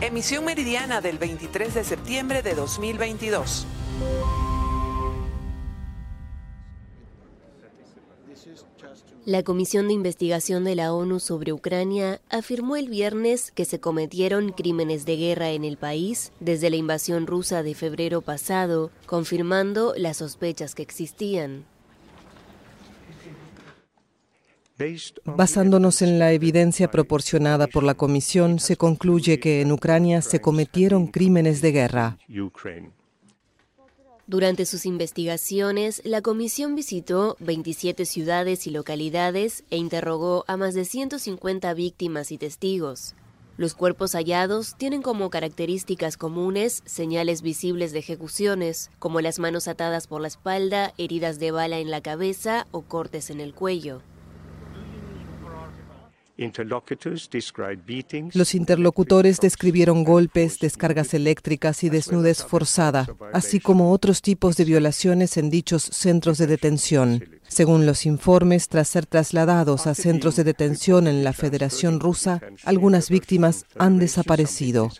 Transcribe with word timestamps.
Emisión 0.00 0.44
meridiana 0.44 1.00
del 1.00 1.18
23 1.18 1.74
de 1.74 1.82
septiembre 1.82 2.40
de 2.42 2.54
2022. 2.54 3.66
La 9.24 9.42
Comisión 9.42 9.88
de 9.88 9.94
Investigación 9.94 10.62
de 10.62 10.76
la 10.76 10.94
ONU 10.94 11.18
sobre 11.18 11.52
Ucrania 11.52 12.20
afirmó 12.30 12.76
el 12.76 12.88
viernes 12.88 13.50
que 13.50 13.64
se 13.64 13.80
cometieron 13.80 14.50
crímenes 14.50 15.04
de 15.04 15.16
guerra 15.16 15.50
en 15.50 15.64
el 15.64 15.76
país 15.76 16.30
desde 16.38 16.70
la 16.70 16.76
invasión 16.76 17.26
rusa 17.26 17.64
de 17.64 17.74
febrero 17.74 18.22
pasado, 18.22 18.92
confirmando 19.04 19.94
las 19.96 20.18
sospechas 20.18 20.76
que 20.76 20.82
existían. 20.82 21.66
Basándonos 25.24 26.02
en 26.02 26.18
la 26.18 26.32
evidencia 26.32 26.90
proporcionada 26.90 27.66
por 27.66 27.82
la 27.82 27.94
Comisión, 27.94 28.58
se 28.58 28.76
concluye 28.76 29.40
que 29.40 29.60
en 29.60 29.72
Ucrania 29.72 30.22
se 30.22 30.40
cometieron 30.40 31.08
crímenes 31.08 31.60
de 31.60 31.72
guerra. 31.72 32.18
Durante 34.28 34.66
sus 34.66 34.84
investigaciones, 34.84 36.02
la 36.04 36.20
comisión 36.20 36.74
visitó 36.74 37.36
27 37.40 38.04
ciudades 38.04 38.66
y 38.66 38.70
localidades 38.70 39.64
e 39.70 39.78
interrogó 39.78 40.44
a 40.46 40.58
más 40.58 40.74
de 40.74 40.84
150 40.84 41.72
víctimas 41.72 42.30
y 42.30 42.36
testigos. 42.36 43.14
Los 43.56 43.74
cuerpos 43.74 44.12
hallados 44.12 44.76
tienen 44.76 45.00
como 45.00 45.30
características 45.30 46.18
comunes 46.18 46.82
señales 46.84 47.40
visibles 47.40 47.92
de 47.92 48.00
ejecuciones, 48.00 48.90
como 48.98 49.22
las 49.22 49.38
manos 49.38 49.66
atadas 49.66 50.06
por 50.06 50.20
la 50.20 50.28
espalda, 50.28 50.92
heridas 50.98 51.40
de 51.40 51.50
bala 51.50 51.78
en 51.78 51.90
la 51.90 52.02
cabeza 52.02 52.66
o 52.70 52.82
cortes 52.82 53.30
en 53.30 53.40
el 53.40 53.54
cuello. 53.54 54.02
Los 58.32 58.54
interlocutores 58.54 59.40
describieron 59.40 60.04
golpes, 60.04 60.60
descargas 60.60 61.12
eléctricas 61.12 61.82
y 61.82 61.90
desnudez 61.90 62.44
forzada, 62.44 63.08
así 63.32 63.58
como 63.58 63.90
otros 63.90 64.22
tipos 64.22 64.56
de 64.56 64.64
violaciones 64.64 65.36
en 65.36 65.50
dichos 65.50 65.82
centros 65.82 66.38
de 66.38 66.46
detención. 66.46 67.24
Según 67.48 67.86
los 67.86 68.06
informes, 68.06 68.68
tras 68.68 68.88
ser 68.88 69.06
trasladados 69.06 69.88
a 69.88 69.96
centros 69.96 70.36
de 70.36 70.44
detención 70.44 71.08
en 71.08 71.24
la 71.24 71.32
Federación 71.32 71.98
Rusa, 71.98 72.40
algunas 72.64 73.10
víctimas 73.10 73.66
han 73.76 73.98
desaparecido. 73.98 74.90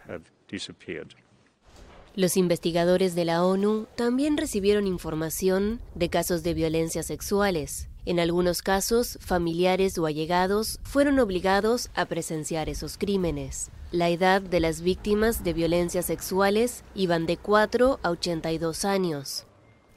Los 2.16 2.36
investigadores 2.36 3.14
de 3.14 3.24
la 3.24 3.44
ONU 3.44 3.86
también 3.94 4.36
recibieron 4.36 4.88
información 4.88 5.80
de 5.94 6.08
casos 6.08 6.42
de 6.42 6.54
violencia 6.54 7.04
sexuales. 7.04 7.87
En 8.08 8.20
algunos 8.20 8.62
casos, 8.62 9.18
familiares 9.20 9.98
o 9.98 10.06
allegados 10.06 10.80
fueron 10.82 11.18
obligados 11.18 11.90
a 11.94 12.06
presenciar 12.06 12.70
esos 12.70 12.96
crímenes. 12.96 13.70
La 13.92 14.08
edad 14.08 14.40
de 14.40 14.60
las 14.60 14.80
víctimas 14.80 15.44
de 15.44 15.52
violencias 15.52 16.06
sexuales 16.06 16.84
iban 16.94 17.26
de 17.26 17.36
4 17.36 18.00
a 18.02 18.08
82 18.08 18.86
años. 18.86 19.44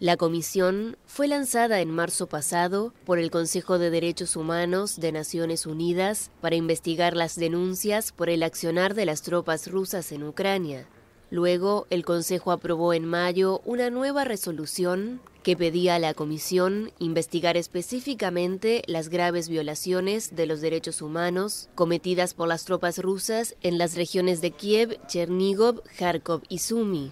La 0.01 0.17
comisión 0.17 0.97
fue 1.05 1.29
lanzada 1.29 1.79
en 1.79 1.89
marzo 1.89 2.27
pasado 2.27 2.93
por 3.05 3.17
el 3.17 3.31
Consejo 3.31 3.79
de 3.79 3.89
Derechos 3.89 4.35
Humanos 4.35 4.99
de 4.99 5.13
Naciones 5.13 5.65
Unidas 5.65 6.31
para 6.41 6.57
investigar 6.57 7.15
las 7.15 7.37
denuncias 7.37 8.11
por 8.11 8.29
el 8.29 8.43
accionar 8.43 8.93
de 8.93 9.05
las 9.05 9.21
tropas 9.21 9.71
rusas 9.71 10.11
en 10.11 10.23
Ucrania. 10.23 10.85
Luego, 11.29 11.87
el 11.89 12.03
Consejo 12.03 12.51
aprobó 12.51 12.93
en 12.93 13.05
mayo 13.05 13.61
una 13.63 13.89
nueva 13.89 14.25
resolución 14.25 15.21
que 15.43 15.57
pedía 15.57 15.95
a 15.95 15.99
la 15.99 16.13
Comisión 16.13 16.91
investigar 16.99 17.57
específicamente 17.57 18.83
las 18.87 19.09
graves 19.09 19.49
violaciones 19.49 20.35
de 20.35 20.45
los 20.45 20.61
derechos 20.61 21.01
humanos 21.01 21.69
cometidas 21.75 22.33
por 22.33 22.47
las 22.47 22.65
tropas 22.65 22.99
rusas 22.99 23.55
en 23.61 23.77
las 23.77 23.95
regiones 23.95 24.41
de 24.41 24.51
Kiev, 24.51 24.99
Chernigov, 25.07 25.81
Kharkov 25.97 26.41
y 26.49 26.59
Sumy. 26.59 27.11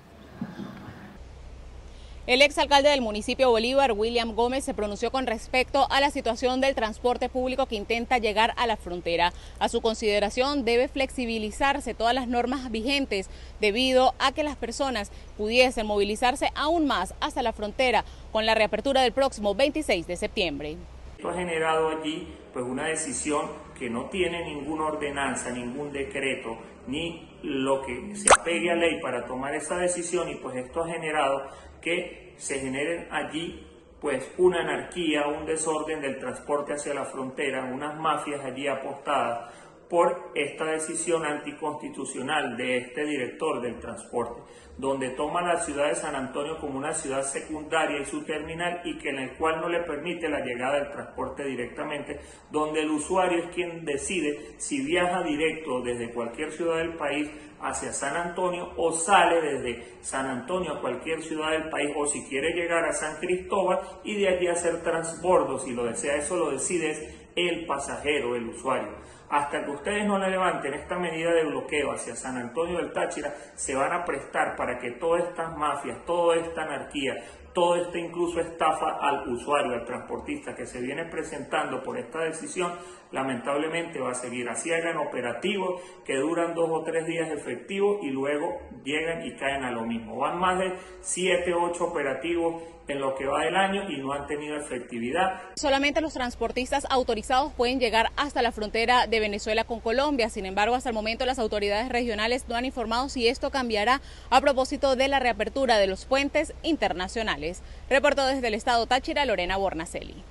El 2.29 2.43
exalcalde 2.43 2.89
del 2.89 3.01
municipio 3.01 3.49
Bolívar, 3.49 3.93
William 3.93 4.35
Gómez, 4.35 4.63
se 4.63 4.75
pronunció 4.75 5.09
con 5.09 5.25
respecto 5.25 5.87
a 5.89 5.99
la 5.99 6.11
situación 6.11 6.61
del 6.61 6.75
transporte 6.75 7.27
público 7.27 7.65
que 7.65 7.75
intenta 7.75 8.19
llegar 8.19 8.53
a 8.55 8.67
la 8.67 8.77
frontera. 8.77 9.33
A 9.57 9.67
su 9.67 9.81
consideración 9.81 10.63
debe 10.63 10.87
flexibilizarse 10.89 11.95
todas 11.95 12.13
las 12.13 12.27
normas 12.27 12.69
vigentes 12.69 13.31
debido 13.59 14.13
a 14.19 14.31
que 14.31 14.43
las 14.43 14.57
personas 14.57 15.11
pudiesen 15.37 15.87
movilizarse 15.87 16.51
aún 16.53 16.85
más 16.85 17.15
hasta 17.19 17.41
la 17.41 17.51
frontera 17.51 18.05
con 18.31 18.45
la 18.45 18.53
reapertura 18.53 19.01
del 19.01 19.11
próximo 19.11 19.55
26 19.55 20.05
de 20.05 20.15
septiembre. 20.15 20.77
Esto 21.17 21.29
ha 21.29 21.33
generado 21.33 21.89
allí 21.89 22.27
pues 22.53 22.63
una 22.63 22.85
decisión 22.85 23.49
que 23.73 23.89
no 23.89 24.07
tiene 24.09 24.45
ninguna 24.45 24.85
ordenanza, 24.85 25.49
ningún 25.49 25.91
decreto, 25.91 26.59
ni 26.85 27.27
lo 27.43 27.81
que 27.81 28.15
se 28.15 28.27
apegue 28.31 28.71
a 28.71 28.75
ley 28.75 28.99
para 29.01 29.25
tomar 29.25 29.55
esa 29.55 29.77
decisión 29.77 30.29
y 30.29 30.35
pues 30.35 30.55
esto 30.57 30.83
ha 30.83 30.87
generado 30.87 31.43
que 31.81 32.33
se 32.37 32.59
generen 32.59 33.07
allí 33.11 33.65
pues 33.99 34.31
una 34.37 34.61
anarquía, 34.61 35.27
un 35.27 35.45
desorden 35.45 36.01
del 36.01 36.19
transporte 36.19 36.73
hacia 36.73 36.93
la 36.93 37.05
frontera, 37.05 37.65
unas 37.65 37.99
mafias 37.99 38.43
allí 38.45 38.67
apostadas 38.67 39.53
por 39.89 40.31
esta 40.35 40.65
decisión 40.65 41.25
anticonstitucional 41.25 42.55
de 42.55 42.77
este 42.77 43.03
director 43.05 43.59
del 43.61 43.79
transporte, 43.79 44.41
donde 44.79 45.09
toma 45.09 45.41
la 45.41 45.59
ciudad 45.59 45.89
de 45.89 45.95
San 45.95 46.15
Antonio 46.15 46.57
como 46.57 46.77
una 46.77 46.93
ciudad 46.93 47.21
secundaria 47.21 47.99
y 47.99 48.05
su 48.05 48.23
terminal 48.23 48.79
y 48.85 48.97
que 48.97 49.09
en 49.09 49.19
el 49.19 49.35
cual 49.35 49.59
no 49.59 49.67
le 49.67 49.81
permite 49.81 50.29
la 50.29 50.39
llegada 50.39 50.79
del 50.79 50.91
transporte 50.91 51.43
directamente, 51.43 52.21
donde 52.49 52.83
el 52.83 52.89
usuario 52.89 53.39
es 53.39 53.53
quien 53.53 53.83
decide 53.83 54.55
si 54.57 54.81
viaja 54.81 55.21
directo 55.21 55.81
desde 55.81 56.13
cualquier 56.13 56.53
ciudad 56.53 56.77
del 56.77 56.93
país 56.93 57.29
hacia 57.61 57.91
San 57.91 58.15
Antonio 58.15 58.71
o 58.77 58.93
sale 58.93 59.41
desde 59.41 59.83
San 59.99 60.25
Antonio 60.27 60.75
a 60.75 60.81
cualquier 60.81 61.21
ciudad 61.23 61.51
del 61.51 61.69
país 61.69 61.91
o 61.97 62.05
si 62.05 62.23
quiere 62.29 62.53
llegar 62.53 62.85
a 62.85 62.93
San 62.93 63.17
Cristóbal 63.17 63.79
y 64.05 64.15
de 64.15 64.29
allí 64.29 64.47
hacer 64.47 64.81
transbordo, 64.81 65.59
si 65.59 65.73
lo 65.73 65.83
desea, 65.83 66.15
eso 66.15 66.37
lo 66.37 66.51
decide 66.51 67.18
el 67.35 67.65
pasajero, 67.65 68.35
el 68.35 68.49
usuario. 68.49 68.95
Hasta 69.29 69.63
que 69.63 69.71
ustedes 69.71 70.05
no 70.05 70.17
le 70.17 70.29
levanten 70.29 70.73
esta 70.73 70.97
medida 70.97 71.31
de 71.31 71.45
bloqueo 71.45 71.91
hacia 71.91 72.15
San 72.15 72.37
Antonio 72.37 72.77
del 72.77 72.91
Táchira, 72.91 73.33
se 73.55 73.75
van 73.75 73.93
a 73.93 74.03
prestar 74.03 74.55
para 74.55 74.79
que 74.79 74.91
todas 74.91 75.23
estas 75.25 75.55
mafias, 75.55 76.03
toda 76.05 76.35
esta 76.37 76.63
anarquía, 76.63 77.13
toda 77.53 77.81
esta 77.81 77.97
incluso 77.99 78.39
estafa 78.39 78.97
al 78.99 79.27
usuario, 79.29 79.73
al 79.73 79.85
transportista 79.85 80.55
que 80.55 80.65
se 80.65 80.81
viene 80.81 81.05
presentando 81.05 81.83
por 81.83 81.97
esta 81.97 82.19
decisión, 82.21 82.73
lamentablemente 83.11 83.99
va 83.99 84.11
a 84.11 84.15
seguir. 84.15 84.47
Así 84.49 84.71
hagan 84.71 84.97
operativos 84.97 85.81
que 86.05 86.15
duran 86.15 86.53
dos 86.53 86.69
o 86.69 86.83
tres 86.83 87.05
días 87.05 87.29
efectivos 87.31 87.99
y 88.03 88.09
luego 88.09 88.59
llegan 88.83 89.25
y 89.25 89.35
caen 89.35 89.63
a 89.63 89.71
lo 89.71 89.83
mismo. 89.85 90.17
Van 90.17 90.39
más 90.39 90.59
de 90.59 90.73
siete, 91.01 91.53
ocho 91.53 91.85
operativos 91.85 92.63
en 92.87 92.99
lo 92.99 93.13
que 93.15 93.25
va 93.25 93.43
del 93.43 93.55
año 93.55 93.89
y 93.89 93.97
no 93.97 94.13
han 94.13 94.25
tenido 94.25 94.57
efectividad. 94.57 95.41
Solamente 95.55 96.01
los 96.01 96.13
transportistas 96.13 96.87
autorizados 96.89 97.53
pueden 97.53 97.79
llegar 97.79 98.07
hasta 98.15 98.41
la 98.41 98.51
frontera 98.51 99.05
de 99.05 99.19
Venezuela 99.19 99.63
con 99.63 99.79
Colombia. 99.79 100.29
Sin 100.29 100.45
embargo, 100.45 100.75
hasta 100.75 100.89
el 100.89 100.95
momento 100.95 101.25
las 101.25 101.39
autoridades 101.39 101.89
regionales 101.89 102.47
no 102.47 102.55
han 102.55 102.65
informado 102.65 103.09
si 103.09 103.27
esto 103.27 103.51
cambiará 103.51 104.01
a 104.29 104.41
propósito 104.41 104.95
de 104.95 105.07
la 105.07 105.19
reapertura 105.19 105.77
de 105.77 105.87
los 105.87 106.05
puentes 106.05 106.53
internacionales. 106.63 107.61
Reportó 107.89 108.25
desde 108.25 108.47
el 108.47 108.55
estado 108.55 108.87
Táchira 108.87 109.25
Lorena 109.25 109.57
Bornacelli. 109.57 110.23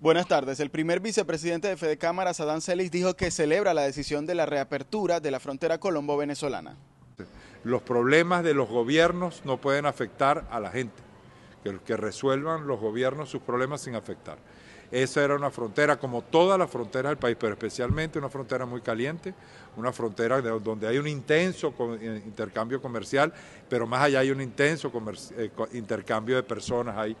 Buenas 0.00 0.26
tardes. 0.26 0.58
El 0.60 0.70
primer 0.70 1.00
vicepresidente 1.00 1.68
de 1.68 1.76
Fede 1.76 1.98
Cámara, 1.98 2.30
Adán 2.30 2.62
Celis, 2.62 2.90
dijo 2.90 3.14
que 3.16 3.30
celebra 3.30 3.74
la 3.74 3.82
decisión 3.82 4.24
de 4.24 4.34
la 4.34 4.46
reapertura 4.46 5.20
de 5.20 5.30
la 5.30 5.38
frontera 5.40 5.76
colombo-venezolana. 5.76 6.74
Los 7.64 7.82
problemas 7.82 8.42
de 8.42 8.54
los 8.54 8.66
gobiernos 8.70 9.44
no 9.44 9.60
pueden 9.60 9.84
afectar 9.84 10.46
a 10.50 10.58
la 10.58 10.70
gente 10.70 11.02
que, 11.84 11.96
resuelvan 11.98 12.66
los 12.66 12.80
gobiernos 12.80 13.28
sus 13.28 13.42
problemas 13.42 13.82
sin 13.82 13.94
afectar. 13.94 14.38
Esa 14.90 15.22
era 15.22 15.36
una 15.36 15.50
frontera, 15.50 15.98
como 15.98 16.22
todas 16.22 16.58
las 16.58 16.70
fronteras 16.70 17.10
del 17.10 17.18
país, 17.18 17.36
pero 17.38 17.52
especialmente 17.52 18.18
una 18.18 18.30
frontera 18.30 18.64
muy 18.64 18.80
caliente, 18.80 19.34
una 19.76 19.92
frontera 19.92 20.40
donde 20.40 20.88
hay 20.88 20.96
un 20.96 21.08
intenso 21.08 21.74
eh, 22.00 22.22
intercambio 22.24 22.80
comercial, 22.80 23.34
pero 23.68 23.86
más 23.86 24.04
allá 24.04 24.20
hay 24.20 24.30
un 24.30 24.40
intenso 24.40 24.90
eh, 25.36 25.50
intercambio 25.74 26.36
de 26.36 26.42
personas, 26.42 26.96
hay 26.96 27.14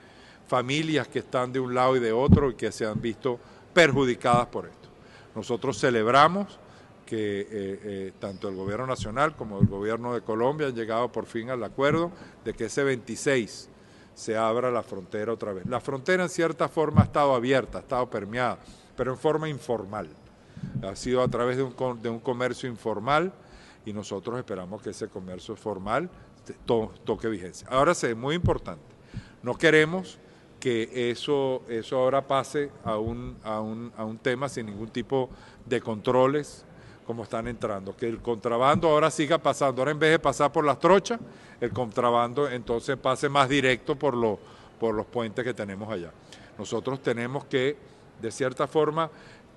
familias 0.50 1.06
que 1.06 1.20
están 1.20 1.52
de 1.52 1.60
un 1.60 1.72
lado 1.72 1.94
y 1.94 2.00
de 2.00 2.10
otro 2.10 2.50
y 2.50 2.54
que 2.54 2.72
se 2.72 2.84
han 2.84 3.00
visto 3.00 3.38
perjudicadas 3.72 4.48
por 4.48 4.66
esto. 4.66 4.88
Nosotros 5.32 5.78
celebramos 5.78 6.58
que 7.06 7.46
eh, 7.48 8.12
tanto 8.18 8.48
el 8.48 8.56
gobierno 8.56 8.84
nacional 8.84 9.36
como 9.36 9.60
el 9.60 9.68
gobierno 9.68 10.12
de 10.12 10.22
Colombia 10.22 10.66
han 10.66 10.74
llegado 10.74 11.12
por 11.12 11.26
fin 11.26 11.50
al 11.50 11.62
acuerdo 11.62 12.10
de 12.44 12.52
que 12.52 12.64
ese 12.64 12.82
26 12.82 13.68
se 14.12 14.36
abra 14.36 14.72
la 14.72 14.82
frontera 14.82 15.32
otra 15.32 15.52
vez. 15.52 15.66
La 15.66 15.80
frontera 15.80 16.24
en 16.24 16.28
cierta 16.28 16.68
forma 16.68 17.02
ha 17.02 17.04
estado 17.04 17.32
abierta, 17.32 17.78
ha 17.78 17.82
estado 17.82 18.10
permeada, 18.10 18.58
pero 18.96 19.12
en 19.12 19.18
forma 19.18 19.48
informal. 19.48 20.08
Ha 20.82 20.96
sido 20.96 21.22
a 21.22 21.28
través 21.28 21.58
de 21.58 21.62
un, 21.62 22.02
de 22.02 22.08
un 22.08 22.18
comercio 22.18 22.68
informal 22.68 23.32
y 23.86 23.92
nosotros 23.92 24.36
esperamos 24.36 24.82
que 24.82 24.90
ese 24.90 25.06
comercio 25.06 25.54
formal 25.54 26.10
toque 26.66 27.28
vigencia. 27.28 27.68
Ahora 27.70 27.94
sí, 27.94 28.14
muy 28.16 28.34
importante, 28.34 28.82
no 29.44 29.54
queremos 29.56 30.18
que 30.60 31.10
eso, 31.10 31.62
eso 31.68 31.96
ahora 31.96 32.26
pase 32.26 32.70
a 32.84 32.98
un, 32.98 33.36
a, 33.42 33.60
un, 33.60 33.92
a 33.96 34.04
un 34.04 34.18
tema 34.18 34.48
sin 34.48 34.66
ningún 34.66 34.90
tipo 34.90 35.30
de 35.64 35.80
controles, 35.80 36.64
como 37.06 37.24
están 37.24 37.48
entrando, 37.48 37.96
que 37.96 38.06
el 38.06 38.20
contrabando 38.20 38.88
ahora 38.88 39.10
siga 39.10 39.38
pasando, 39.38 39.82
ahora 39.82 39.90
en 39.90 39.98
vez 39.98 40.10
de 40.12 40.18
pasar 40.20 40.52
por 40.52 40.64
las 40.64 40.78
trochas, 40.78 41.18
el 41.60 41.72
contrabando 41.72 42.48
entonces 42.48 42.96
pase 42.96 43.28
más 43.28 43.48
directo 43.48 43.96
por, 43.96 44.14
por 44.78 44.94
los 44.94 45.06
puentes 45.06 45.44
que 45.44 45.54
tenemos 45.54 45.90
allá. 45.90 46.12
Nosotros 46.56 47.02
tenemos 47.02 47.46
que, 47.46 47.76
de 48.20 48.30
cierta 48.30 48.66
forma, 48.68 49.10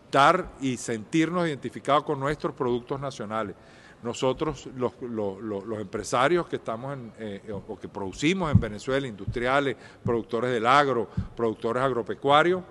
estar 0.06 0.48
y 0.62 0.78
sentirnos 0.78 1.48
identificados 1.48 2.04
con 2.04 2.20
nuestros 2.20 2.54
productos 2.56 3.00
nacionales. 3.00 3.56
Nosotros, 4.04 4.68
los, 4.76 5.80
empresarios 5.80 6.48
que 6.48 6.58
estamos 6.58 6.94
en, 6.94 7.14
eh, 7.20 7.52
o 7.52 7.80
que 7.80 7.88
producimos 7.88 8.52
en 8.52 8.60
Venezuela, 8.60 9.08
industriales, 9.08 9.78
productores 10.04 10.52
del 10.52 10.66
agro, 10.66 11.10
productores 11.36 11.82
agropecuarios, 11.82 12.64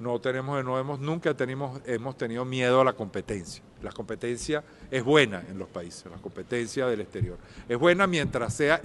no 0.00 0.18
tenemos, 0.18 0.64
no 0.64 0.78
hemos, 0.78 0.98
nunca 0.98 1.34
tenemos, 1.34 1.80
hemos 1.84 2.16
tenido 2.16 2.44
miedo 2.44 2.80
a 2.80 2.84
la 2.84 2.94
competencia. 2.94 3.62
La 3.82 3.92
competencia 3.92 4.64
es 4.90 5.04
buena 5.04 5.44
en 5.48 5.58
los 5.58 5.68
países, 5.68 6.06
la 6.10 6.16
competencia 6.16 6.86
del 6.86 7.02
exterior. 7.02 7.38
Es 7.68 7.78
buena 7.78 8.06
mientras 8.06 8.54
sea 8.54 8.80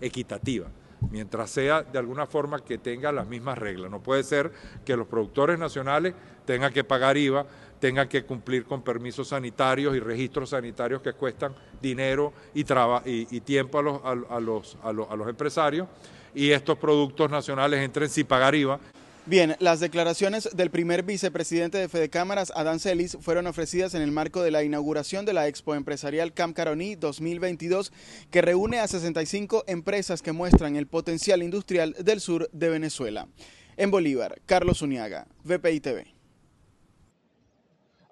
equitativa, 0.00 0.66
mientras 1.10 1.50
sea 1.50 1.82
de 1.82 1.98
alguna 1.98 2.26
forma 2.26 2.64
que 2.64 2.78
tenga 2.78 3.12
las 3.12 3.28
mismas 3.28 3.58
reglas. 3.58 3.90
No 3.90 4.00
puede 4.02 4.24
ser 4.24 4.52
que 4.84 4.96
los 4.96 5.06
productores 5.06 5.58
nacionales 5.58 6.14
tengan 6.44 6.72
que 6.72 6.84
pagar 6.84 7.16
IVA, 7.16 7.46
tengan 7.86 8.08
que 8.08 8.24
cumplir 8.24 8.64
con 8.64 8.82
permisos 8.82 9.28
sanitarios 9.28 9.94
y 9.94 10.00
registros 10.00 10.50
sanitarios 10.50 11.00
que 11.02 11.12
cuestan 11.12 11.54
dinero 11.80 12.32
y, 12.52 12.64
y, 13.04 13.40
tiempo 13.42 13.78
a 13.78 13.82
los, 13.82 14.00
a, 14.04 14.40
los, 14.40 14.76
a 14.82 14.92
los 15.14 15.28
empresarios, 15.28 15.86
y 16.34 16.50
estos 16.50 16.76
productos 16.78 17.30
nacionales 17.30 17.78
entren 17.78 18.08
sin 18.08 18.26
pagar 18.26 18.56
IVA. 18.56 18.80
Bien, 19.24 19.54
las 19.60 19.78
declaraciones 19.78 20.48
del 20.52 20.70
primer 20.70 21.04
vicepresidente 21.04 21.78
de 21.78 21.88
Fede 21.88 22.08
Cámaras, 22.08 22.52
Adán 22.56 22.80
Celis, 22.80 23.18
fueron 23.20 23.46
ofrecidas 23.46 23.94
en 23.94 24.02
el 24.02 24.10
marco 24.10 24.42
de 24.42 24.50
la 24.50 24.64
inauguración 24.64 25.24
de 25.24 25.32
la 25.32 25.46
Expo 25.46 25.76
Empresarial 25.76 26.32
Camp 26.32 26.56
Caroní 26.56 26.96
2022, 26.96 27.92
que 28.32 28.42
reúne 28.42 28.80
a 28.80 28.88
65 28.88 29.62
empresas 29.68 30.22
que 30.22 30.32
muestran 30.32 30.74
el 30.74 30.88
potencial 30.88 31.40
industrial 31.40 31.94
del 32.00 32.20
sur 32.20 32.50
de 32.52 32.68
Venezuela. 32.68 33.28
En 33.76 33.92
Bolívar, 33.92 34.40
Carlos 34.44 34.82
Uniaga, 34.82 35.28
VPI 35.44 35.78
TV. 35.78 36.15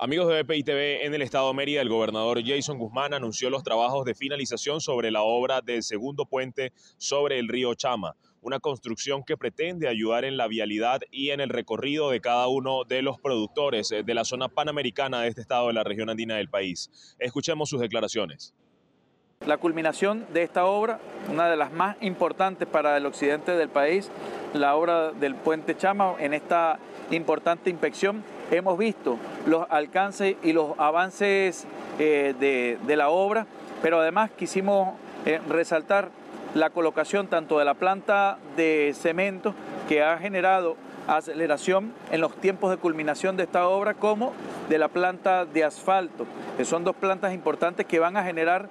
Amigos 0.04 0.28
de 0.28 0.42
VPI 0.42 0.64
TV, 0.64 1.06
en 1.06 1.14
el 1.14 1.22
estado 1.22 1.48
de 1.48 1.54
Mérida, 1.54 1.80
el 1.80 1.88
gobernador 1.88 2.38
Jason 2.44 2.76
Guzmán 2.76 3.14
anunció 3.14 3.48
los 3.48 3.62
trabajos 3.62 4.04
de 4.04 4.14
finalización 4.14 4.82
sobre 4.82 5.10
la 5.10 5.22
obra 5.22 5.62
del 5.62 5.82
segundo 5.82 6.26
puente 6.26 6.74
sobre 6.98 7.38
el 7.38 7.48
río 7.48 7.74
Chama 7.74 8.14
una 8.42 8.60
construcción 8.60 9.24
que 9.24 9.38
pretende 9.38 9.88
ayudar 9.88 10.26
en 10.26 10.36
la 10.36 10.46
vialidad 10.46 11.00
y 11.10 11.30
en 11.30 11.40
el 11.40 11.48
recorrido 11.48 12.10
de 12.10 12.20
cada 12.20 12.48
uno 12.48 12.84
de 12.84 13.00
los 13.00 13.18
productores 13.18 13.88
de 13.88 14.14
la 14.14 14.26
zona 14.26 14.48
panamericana 14.48 15.22
de 15.22 15.28
este 15.28 15.40
estado 15.40 15.68
de 15.68 15.72
la 15.72 15.84
región 15.84 16.10
andina 16.10 16.36
del 16.36 16.50
país. 16.50 17.16
Escuchemos 17.18 17.70
sus 17.70 17.80
declaraciones. 17.80 18.52
La 19.46 19.56
culminación 19.56 20.26
de 20.34 20.42
esta 20.42 20.66
obra, 20.66 21.00
una 21.30 21.48
de 21.48 21.56
las 21.56 21.72
más 21.72 21.96
importantes 22.02 22.68
para 22.68 22.98
el 22.98 23.06
occidente 23.06 23.52
del 23.52 23.70
país, 23.70 24.10
la 24.52 24.76
obra 24.76 25.12
del 25.12 25.34
puente 25.34 25.74
Chama, 25.74 26.16
en 26.18 26.34
esta 26.34 26.78
importante 27.10 27.70
inspección 27.70 28.22
hemos 28.50 28.78
visto 28.78 29.18
los 29.46 29.66
alcances 29.70 30.36
y 30.42 30.52
los 30.52 30.78
avances 30.78 31.66
eh, 31.98 32.34
de, 32.86 32.96
la 32.96 33.08
obra, 33.08 33.46
pero 33.82 34.00
además 34.00 34.30
quisimos 34.36 34.94
eh, 35.26 35.40
resaltar 35.48 36.10
la 36.54 36.70
colocación 36.70 37.26
tanto 37.26 37.58
de 37.58 37.64
la 37.64 37.74
planta 37.74 38.38
de 38.56 38.94
cemento 38.96 39.54
que 39.88 40.02
ha 40.02 40.16
generado 40.18 40.76
aceleración 41.06 41.92
en 42.10 42.20
los 42.20 42.34
tiempos 42.36 42.70
de 42.70 42.76
culminación 42.76 43.36
de 43.36 43.42
esta 43.42 43.68
obra 43.68 43.94
como 43.94 44.32
de 44.68 44.78
la 44.78 44.88
planta 44.88 45.44
de 45.44 45.64
asfalto, 45.64 46.26
que 46.56 46.64
son 46.64 46.84
dos 46.84 46.96
plantas 46.96 47.34
importantes 47.34 47.86
que 47.86 47.98
van 47.98 48.16
a 48.16 48.24
generar 48.24 48.68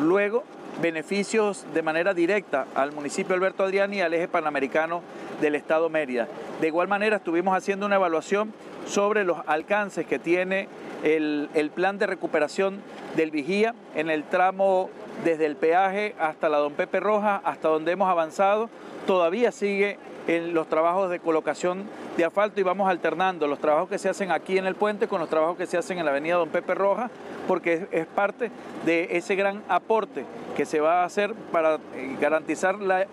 luego 0.00 0.42
beneficios 0.80 1.64
de 1.72 1.82
manera 1.82 2.12
directa 2.12 2.66
al 2.74 2.92
municipio 2.92 3.34
Alberto 3.34 3.64
Adriani 3.64 3.98
y 3.98 4.00
al 4.00 4.14
eje 4.14 4.28
panamericano 4.28 5.02
del 5.40 5.54
estado 5.54 5.88
Mérida. 5.88 6.28
De 6.60 6.66
igual 6.66 6.88
manera 6.88 7.16
estuvimos 7.16 7.56
haciendo 7.56 7.86
una 7.86 7.96
evaluación 7.96 8.52
sobre 8.86 9.24
los 9.24 9.38
alcances 9.46 10.06
que 10.06 10.18
tiene 10.18 10.68
el, 11.02 11.48
el 11.54 11.70
plan 11.70 11.98
de 11.98 12.06
recuperación 12.06 12.80
del 13.16 13.30
Vigía 13.30 13.74
en 13.94 14.10
el 14.10 14.24
tramo 14.24 14.90
desde 15.24 15.46
el 15.46 15.56
peaje 15.56 16.14
hasta 16.18 16.48
la 16.48 16.58
Don 16.58 16.72
Pepe 16.74 17.00
Roja, 17.00 17.40
hasta 17.44 17.68
donde 17.68 17.92
hemos 17.92 18.08
avanzado, 18.08 18.68
todavía 19.06 19.52
sigue 19.52 19.98
en 20.26 20.54
los 20.54 20.68
trabajos 20.68 21.10
de 21.10 21.20
colocación 21.20 21.84
de 22.16 22.24
asfalto 22.24 22.60
y 22.60 22.64
vamos 22.64 22.88
alternando 22.88 23.46
los 23.46 23.58
trabajos 23.58 23.88
que 23.88 23.98
se 23.98 24.08
hacen 24.08 24.32
aquí 24.32 24.58
en 24.58 24.66
el 24.66 24.74
puente 24.74 25.08
con 25.08 25.20
los 25.20 25.28
trabajos 25.28 25.56
que 25.56 25.66
se 25.66 25.78
hacen 25.78 25.98
en 25.98 26.04
la 26.04 26.10
avenida 26.10 26.36
Don 26.36 26.48
Pepe 26.48 26.74
Roja, 26.74 27.10
porque 27.46 27.86
es, 27.90 28.06
parte 28.06 28.50
de 28.84 29.08
ese 29.16 29.36
gran 29.36 29.62
aporte 29.68 30.24
que 30.56 30.64
se 30.64 30.80
va 30.80 31.02
a 31.02 31.04
hacer 31.04 31.34
para 31.52 31.78
eh, 31.94 32.16
garantizar 32.20 32.80
la 32.80 33.06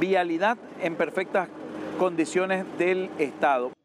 vialidad 0.00 0.58
en 0.82 0.96
perfectas 0.96 1.48
condiciones 1.98 2.64
del 2.78 3.10
Estado. 3.18 3.77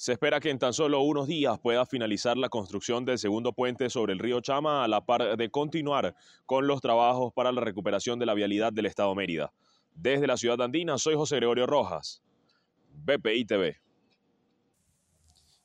Se 0.00 0.12
espera 0.12 0.40
que 0.40 0.48
en 0.48 0.58
tan 0.58 0.72
solo 0.72 1.02
unos 1.02 1.26
días 1.26 1.58
pueda 1.58 1.84
finalizar 1.84 2.34
la 2.38 2.48
construcción 2.48 3.04
del 3.04 3.18
segundo 3.18 3.52
puente 3.52 3.90
sobre 3.90 4.14
el 4.14 4.18
río 4.18 4.40
Chama 4.40 4.82
a 4.82 4.88
la 4.88 5.04
par 5.04 5.36
de 5.36 5.50
continuar 5.50 6.16
con 6.46 6.66
los 6.66 6.80
trabajos 6.80 7.34
para 7.34 7.52
la 7.52 7.60
recuperación 7.60 8.18
de 8.18 8.24
la 8.24 8.32
vialidad 8.32 8.72
del 8.72 8.86
Estado 8.86 9.14
Mérida. 9.14 9.52
Desde 9.94 10.26
la 10.26 10.38
ciudad 10.38 10.62
andina, 10.62 10.96
soy 10.96 11.16
José 11.16 11.36
Gregorio 11.36 11.66
Rojas, 11.66 12.22
BPI 13.04 13.44
TV. 13.44 13.76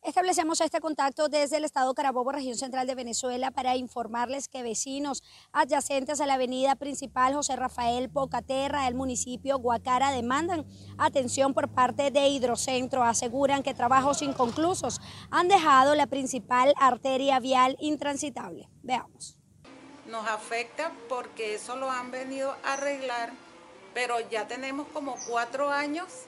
Establecemos 0.06 0.62
este 0.62 0.82
contacto 0.82 1.30
desde 1.30 1.58
el 1.58 1.66
estado 1.66 1.96
Carabobo, 1.96 2.32
región 2.32 2.56
central 2.56 2.86
de 2.86 2.94
Venezuela, 2.94 3.50
para 3.50 3.76
informarles 3.76 4.48
que 4.48 4.62
vecinos 4.62 5.24
adyacentes 5.52 6.22
a 6.22 6.28
la 6.28 6.36
avenida 6.36 6.76
principal 6.76 7.34
José 7.34 7.56
Rafael 7.56 8.12
Pocaterra, 8.12 8.86
del 8.86 8.94
municipio 8.94 9.58
Guacara, 9.58 10.12
demandan 10.12 10.64
atención 11.00 11.56
por 11.56 11.70
parte 11.70 12.12
de 12.12 12.28
Hidrocentro. 12.28 13.04
Aseguran 13.04 13.64
que 13.64 13.74
trabajos 13.74 14.22
inconclusos 14.22 15.02
han 15.32 15.48
dejado 15.48 15.96
la 15.96 16.06
principal 16.06 16.76
arteria 16.80 17.40
vial 17.40 17.76
intransitable. 17.80 18.70
Veamos. 18.84 19.40
Nos 20.06 20.28
afecta 20.28 20.92
porque 21.10 21.56
eso 21.56 21.78
lo 21.78 21.90
han 21.90 22.12
venido 22.12 22.56
a 22.64 22.74
arreglar, 22.74 23.34
pero 23.96 24.20
ya 24.30 24.48
tenemos 24.48 24.88
como 24.90 25.16
cuatro 25.28 25.72
años 25.72 26.28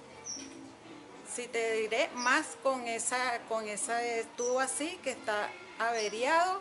si 1.37 1.47
te 1.47 1.73
diré, 1.73 2.09
más 2.15 2.57
con 2.63 2.87
esa, 2.87 3.37
con 3.47 3.67
esa 3.67 3.99
tubo 4.35 4.59
así 4.59 4.99
que 5.03 5.11
está 5.11 5.51
averiado 5.77 6.59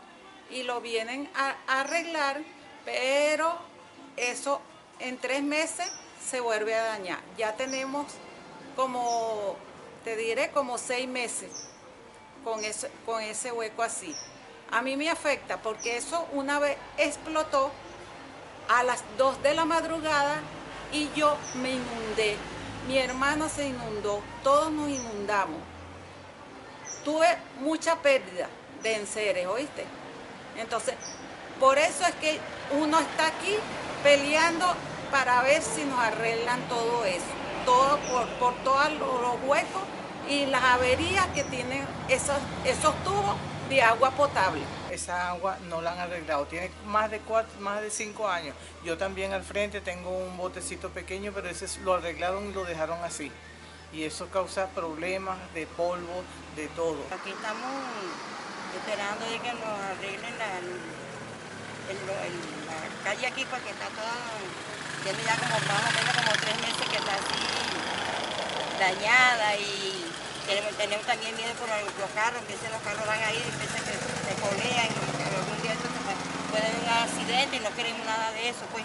y 0.51 0.65
lo 0.65 0.83
vienen 0.83 1.31
a, 1.35 1.57
arreglar, 1.81 2.43
pero 2.85 3.57
eso 4.19 4.61
en 4.99 5.17
tres 5.17 5.43
meses 5.43 5.91
se 6.23 6.41
vuelve 6.41 6.75
a 6.75 6.85
dañar. 6.85 7.21
Ya 7.39 7.57
tenemos 7.57 8.05
como, 8.77 9.57
te 10.05 10.15
diré, 10.15 10.51
como 10.51 10.77
seis 10.77 11.09
meses 11.09 11.71
con, 12.45 12.63
eso, 12.63 12.89
con 13.07 13.23
ese 13.23 13.53
hueco 13.53 13.83
así. 13.83 14.15
A 14.71 14.83
mí 14.83 14.95
me 14.99 15.09
afecta 15.09 15.57
porque 15.63 15.97
eso 15.97 16.29
una 16.33 16.59
vez 16.59 16.77
explotó 16.99 17.71
a 18.69 18.83
las 18.83 19.03
dos 19.17 19.43
de 19.43 19.55
la 19.55 19.65
madrugada 19.65 20.43
y 20.93 21.09
yo 21.15 21.35
me 21.55 21.71
inundé 21.71 22.37
mi 22.87 22.99
hermana 22.99 23.49
se 23.49 23.69
inundó, 23.69 24.23
todos 24.43 24.71
nos 24.71 24.89
inundamos. 24.89 25.61
Tuve 27.05 27.27
mucha 27.61 27.97
pérdida 27.97 28.49
de 28.83 28.97
enseres, 28.97 29.47
¿oíste? 29.47 29.85
Entonces, 30.57 30.95
por 31.61 31.79
eso 31.79 32.05
es 32.07 32.15
que 32.17 32.39
uno 32.79 32.99
está 32.99 33.29
aquí 33.29 33.57
peleando 34.03 34.67
para 35.11 35.43
ver 35.43 35.63
si 35.63 35.85
nos 35.85 35.99
arreglan 35.99 36.61
todo 36.69 37.05
eso, 37.05 37.25
todo 37.65 37.99
por, 38.39 38.55
todos 38.65 38.93
los 38.93 39.37
huecos 39.47 39.83
y 40.29 40.47
las 40.47 40.63
averías 40.63 41.27
que 41.29 41.45
tienen 41.45 41.87
esos, 42.09 42.37
esos 42.65 42.95
tubos 43.05 43.37
de 43.69 43.83
agua 43.83 44.11
potable 44.11 44.63
esa 44.97 45.31
agua 45.31 45.57
no 45.69 45.81
la 45.81 45.93
han 45.93 46.01
arreglado. 46.01 46.47
Tiene 46.47 46.71
más 46.87 47.11
de 47.11 47.21
cuatro, 47.21 47.61
más 47.61 47.81
de 47.81 47.91
cinco 47.91 48.29
años. 48.29 48.55
Yo 48.85 48.99
también 48.99 49.33
al 49.33 49.45
frente 49.45 49.81
tengo 49.81 50.11
un 50.11 50.37
botecito 50.37 50.91
pequeño, 50.91 51.33
pero 51.33 51.49
ese 51.49 51.67
lo 51.81 51.95
arreglaron 51.95 52.51
y 52.51 52.53
lo 52.53 52.65
dejaron 52.65 53.03
así. 53.05 53.31
Y 53.93 54.03
eso 54.05 54.29
causa 54.29 54.67
problemas 54.69 55.39
de 55.55 55.67
polvo, 55.67 56.25
de 56.57 56.67
todo. 56.69 56.99
Aquí 57.13 57.31
estamos 57.31 57.73
esperando 58.77 59.25
de 59.25 59.39
que 59.39 59.53
nos 59.53 59.79
arreglen 59.95 60.39
la, 60.39 60.61
calle 63.05 63.27
aquí 63.29 63.47
porque 63.49 63.71
está 63.71 63.87
toda, 63.95 64.13
tiene 65.05 65.23
ya 65.25 65.37
como 65.39 65.55
más 65.55 65.87
o 65.87 65.93
menos 65.95 66.17
como 66.17 66.33
tres 66.43 66.57
meses 66.61 66.89
que 66.91 66.97
está 66.97 67.15
así 67.15 67.47
dañada 68.79 69.57
y 69.57 70.11
tenemos, 70.47 71.03
también 71.07 71.35
miedo 71.37 71.53
por 71.55 71.69
los 71.69 72.11
carros, 72.15 72.43
que 72.47 72.55
los 72.55 72.83
carros 72.83 73.07
van 73.07 73.19
a 73.19 73.33
ir, 73.33 73.43
que 73.43 73.67
se 74.27 74.35
colean, 74.41 74.89
y 74.91 75.35
algún 75.39 75.63
día 75.63 75.75
puede 76.51 76.67
haber 76.67 76.83
un 76.83 76.89
accidente 76.89 77.57
y 77.57 77.61
no 77.61 77.71
queremos 77.77 78.05
nada 78.05 78.33
de 78.33 78.49
eso, 78.49 78.65
pues. 78.73 78.85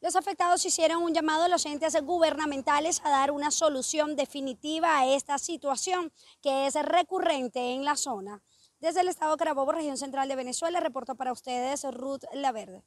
Los 0.00 0.16
afectados 0.16 0.64
hicieron 0.64 1.02
un 1.02 1.12
llamado 1.12 1.44
a 1.44 1.48
los 1.48 1.66
entes 1.66 1.94
gubernamentales 2.02 3.02
a 3.04 3.10
dar 3.10 3.32
una 3.32 3.50
solución 3.50 4.16
definitiva 4.16 4.98
a 4.98 5.06
esta 5.06 5.38
situación 5.38 6.10
que 6.40 6.66
es 6.66 6.74
recurrente 6.74 7.74
en 7.74 7.84
la 7.84 7.96
zona. 7.96 8.40
Desde 8.78 9.00
el 9.00 9.08
estado 9.08 9.36
Carabobo, 9.36 9.72
región 9.72 9.98
central 9.98 10.28
de 10.28 10.36
Venezuela, 10.36 10.80
reportó 10.80 11.16
para 11.16 11.32
ustedes 11.32 11.84
Ruth 11.92 12.22
Laverde. 12.32 12.82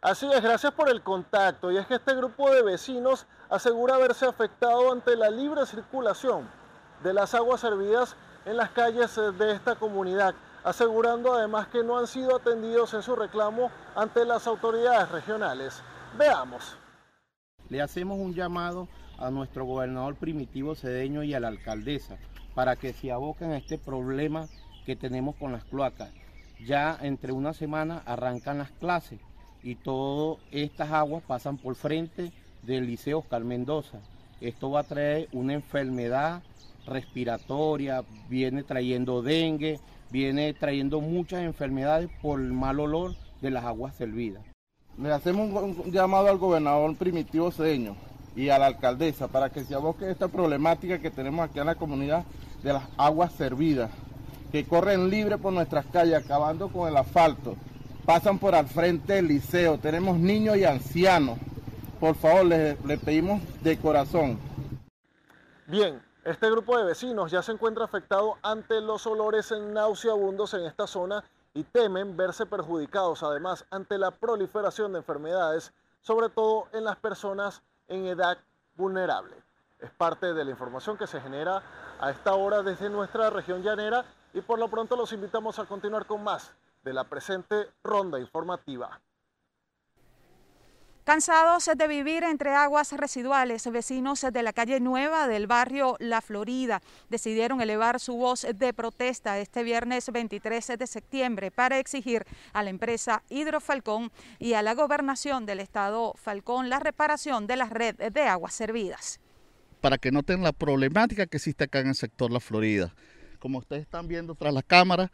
Así 0.00 0.30
es, 0.32 0.40
gracias 0.40 0.72
por 0.74 0.88
el 0.88 1.02
contacto. 1.02 1.72
Y 1.72 1.78
es 1.78 1.86
que 1.88 1.94
este 1.94 2.14
grupo 2.14 2.48
de 2.52 2.62
vecinos 2.62 3.26
asegura 3.48 3.96
haberse 3.96 4.26
afectado 4.26 4.92
ante 4.92 5.16
la 5.16 5.30
libre 5.30 5.66
circulación 5.66 6.48
de 7.02 7.12
las 7.12 7.34
aguas 7.34 7.60
servidas 7.60 8.14
en 8.46 8.56
las 8.56 8.70
calles 8.70 9.14
de 9.38 9.52
esta 9.52 9.74
comunidad, 9.74 10.34
asegurando 10.64 11.34
además 11.34 11.66
que 11.66 11.82
no 11.82 11.98
han 11.98 12.06
sido 12.06 12.36
atendidos 12.36 12.94
en 12.94 13.02
su 13.02 13.16
reclamo 13.16 13.70
ante 13.94 14.24
las 14.24 14.46
autoridades 14.46 15.10
regionales. 15.10 15.82
Veamos. 16.16 16.78
Le 17.68 17.82
hacemos 17.82 18.18
un 18.18 18.34
llamado 18.34 18.88
a 19.18 19.30
nuestro 19.30 19.64
gobernador 19.64 20.14
primitivo 20.14 20.76
cedeño 20.76 21.24
y 21.24 21.34
a 21.34 21.40
la 21.40 21.48
alcaldesa 21.48 22.18
para 22.54 22.76
que 22.76 22.92
se 22.92 23.10
aboquen 23.10 23.50
a 23.50 23.56
este 23.58 23.78
problema 23.78 24.46
que 24.86 24.94
tenemos 24.94 25.34
con 25.34 25.50
las 25.50 25.64
cloacas. 25.64 26.10
Ya 26.64 26.96
entre 27.02 27.32
una 27.32 27.52
semana 27.52 28.02
arrancan 28.06 28.58
las 28.58 28.70
clases 28.70 29.20
y 29.62 29.74
todas 29.74 30.40
estas 30.52 30.92
aguas 30.92 31.24
pasan 31.26 31.58
por 31.58 31.74
frente 31.74 32.32
del 32.62 32.86
Liceo 32.86 33.18
Oscar 33.18 33.42
Mendoza. 33.42 33.98
Esto 34.40 34.70
va 34.70 34.80
a 34.80 34.84
traer 34.84 35.28
una 35.32 35.54
enfermedad 35.54 36.42
respiratoria, 36.86 38.04
viene 38.28 38.62
trayendo 38.62 39.22
dengue, 39.22 39.80
viene 40.10 40.54
trayendo 40.54 41.00
muchas 41.00 41.42
enfermedades 41.42 42.08
por 42.22 42.40
el 42.40 42.52
mal 42.52 42.80
olor 42.80 43.14
de 43.42 43.50
las 43.50 43.64
aguas 43.64 43.94
servidas. 43.94 44.42
Le 44.98 45.12
hacemos 45.12 45.50
un, 45.62 45.92
llamado 45.92 46.28
al 46.28 46.38
gobernador 46.38 46.96
Primitivo 46.96 47.50
Cedeño 47.50 47.96
y 48.34 48.48
a 48.48 48.58
la 48.58 48.66
alcaldesa 48.66 49.28
para 49.28 49.50
que 49.50 49.64
se 49.64 49.74
aboque 49.74 50.10
esta 50.10 50.28
problemática 50.28 50.98
que 50.98 51.10
tenemos 51.10 51.44
aquí 51.44 51.58
en 51.58 51.66
la 51.66 51.74
comunidad 51.74 52.24
de 52.62 52.72
las 52.72 52.84
aguas 52.96 53.32
servidas, 53.32 53.90
que 54.52 54.64
corren 54.64 55.10
libre 55.10 55.36
por 55.38 55.52
nuestras 55.52 55.84
calles, 55.86 56.14
acabando 56.14 56.68
con 56.68 56.88
el 56.88 56.96
asfalto. 56.96 57.56
Pasan 58.06 58.38
por 58.38 58.54
al 58.54 58.68
frente 58.68 59.14
del 59.14 59.28
liceo, 59.28 59.78
tenemos 59.78 60.18
niños 60.18 60.56
y 60.56 60.64
ancianos. 60.64 61.38
Por 62.00 62.14
favor, 62.14 62.46
les, 62.46 62.82
les 62.84 63.00
pedimos 63.00 63.42
de 63.62 63.76
corazón. 63.78 64.38
Bien, 65.66 66.00
este 66.26 66.50
grupo 66.50 66.76
de 66.76 66.82
vecinos 66.82 67.30
ya 67.30 67.40
se 67.40 67.52
encuentra 67.52 67.84
afectado 67.84 68.36
ante 68.42 68.80
los 68.80 69.06
olores 69.06 69.52
nauseabundos 69.52 70.54
en 70.54 70.64
esta 70.64 70.88
zona 70.88 71.22
y 71.54 71.62
temen 71.62 72.16
verse 72.16 72.46
perjudicados 72.46 73.22
además 73.22 73.64
ante 73.70 73.96
la 73.96 74.10
proliferación 74.10 74.90
de 74.90 74.98
enfermedades, 74.98 75.72
sobre 76.00 76.28
todo 76.28 76.66
en 76.72 76.82
las 76.82 76.96
personas 76.96 77.62
en 77.86 78.06
edad 78.06 78.38
vulnerable. 78.74 79.36
Es 79.78 79.92
parte 79.92 80.34
de 80.34 80.44
la 80.44 80.50
información 80.50 80.98
que 80.98 81.06
se 81.06 81.20
genera 81.20 81.62
a 82.00 82.10
esta 82.10 82.34
hora 82.34 82.64
desde 82.64 82.90
nuestra 82.90 83.30
región 83.30 83.62
llanera 83.62 84.04
y 84.34 84.40
por 84.40 84.58
lo 84.58 84.66
pronto 84.66 84.96
los 84.96 85.12
invitamos 85.12 85.60
a 85.60 85.66
continuar 85.66 86.06
con 86.06 86.24
más 86.24 86.52
de 86.82 86.92
la 86.92 87.04
presente 87.04 87.70
ronda 87.84 88.18
informativa. 88.18 89.00
Cansados 91.06 91.70
de 91.72 91.86
vivir 91.86 92.24
entre 92.24 92.50
aguas 92.50 92.90
residuales, 92.90 93.70
vecinos 93.70 94.26
de 94.28 94.42
la 94.42 94.52
calle 94.52 94.80
Nueva 94.80 95.28
del 95.28 95.46
barrio 95.46 95.94
La 96.00 96.20
Florida 96.20 96.82
decidieron 97.08 97.60
elevar 97.60 98.00
su 98.00 98.16
voz 98.16 98.44
de 98.52 98.74
protesta 98.74 99.38
este 99.38 99.62
viernes 99.62 100.10
23 100.10 100.72
de 100.76 100.86
septiembre 100.88 101.52
para 101.52 101.78
exigir 101.78 102.24
a 102.52 102.64
la 102.64 102.70
empresa 102.70 103.22
Hidrofalcón 103.28 104.10
y 104.40 104.54
a 104.54 104.62
la 104.62 104.74
gobernación 104.74 105.46
del 105.46 105.60
estado 105.60 106.12
Falcón 106.16 106.70
la 106.70 106.80
reparación 106.80 107.46
de 107.46 107.54
la 107.54 107.66
red 107.66 107.94
de 107.94 108.22
aguas 108.22 108.54
servidas. 108.54 109.20
Para 109.80 109.98
que 109.98 110.10
noten 110.10 110.42
la 110.42 110.52
problemática 110.52 111.26
que 111.26 111.36
existe 111.36 111.62
acá 111.62 111.78
en 111.78 111.86
el 111.86 111.94
sector 111.94 112.32
La 112.32 112.40
Florida. 112.40 112.92
Como 113.38 113.58
ustedes 113.58 113.82
están 113.82 114.08
viendo 114.08 114.34
tras 114.34 114.52
la 114.52 114.62
cámara, 114.62 115.12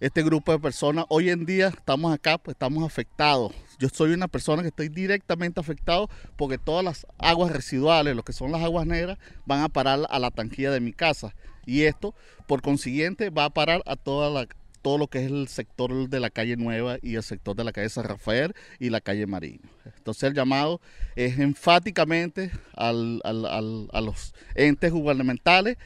este 0.00 0.22
grupo 0.22 0.52
de 0.52 0.60
personas. 0.60 1.04
Hoy 1.10 1.28
en 1.28 1.44
día 1.44 1.68
estamos 1.68 2.14
acá, 2.14 2.38
pues 2.38 2.54
estamos 2.54 2.82
afectados. 2.84 3.52
Yo 3.78 3.88
soy 3.88 4.12
una 4.12 4.28
persona 4.28 4.62
que 4.62 4.68
estoy 4.68 4.88
directamente 4.88 5.60
afectado 5.60 6.08
porque 6.36 6.58
todas 6.58 6.84
las 6.84 7.06
aguas 7.18 7.52
residuales, 7.52 8.16
lo 8.16 8.22
que 8.22 8.32
son 8.32 8.52
las 8.52 8.62
aguas 8.62 8.86
negras, 8.86 9.18
van 9.44 9.62
a 9.62 9.68
parar 9.68 10.06
a 10.08 10.18
la 10.18 10.30
tanquilla 10.30 10.70
de 10.70 10.80
mi 10.80 10.92
casa. 10.92 11.34
Y 11.66 11.82
esto, 11.82 12.14
por 12.46 12.62
consiguiente, 12.62 13.30
va 13.30 13.44
a 13.44 13.50
parar 13.50 13.82
a 13.86 13.96
toda 13.96 14.30
la, 14.30 14.46
todo 14.86 14.98
lo 14.98 15.08
que 15.08 15.18
es 15.18 15.26
el 15.26 15.48
sector 15.48 16.08
de 16.08 16.20
la 16.20 16.30
calle 16.30 16.56
Nueva 16.56 16.98
y 17.02 17.16
el 17.16 17.22
sector 17.24 17.56
de 17.56 17.64
la 17.64 17.72
calle 17.72 17.88
San 17.88 18.04
Rafael 18.04 18.54
y 18.78 18.90
la 18.90 19.00
calle 19.00 19.26
Marino. 19.26 19.68
Entonces 19.96 20.22
el 20.22 20.34
llamado 20.34 20.80
es 21.16 21.40
enfáticamente 21.40 22.52
a 22.72 22.92
los 22.92 24.34
entes 24.54 24.92
gubernamentales 24.92 25.76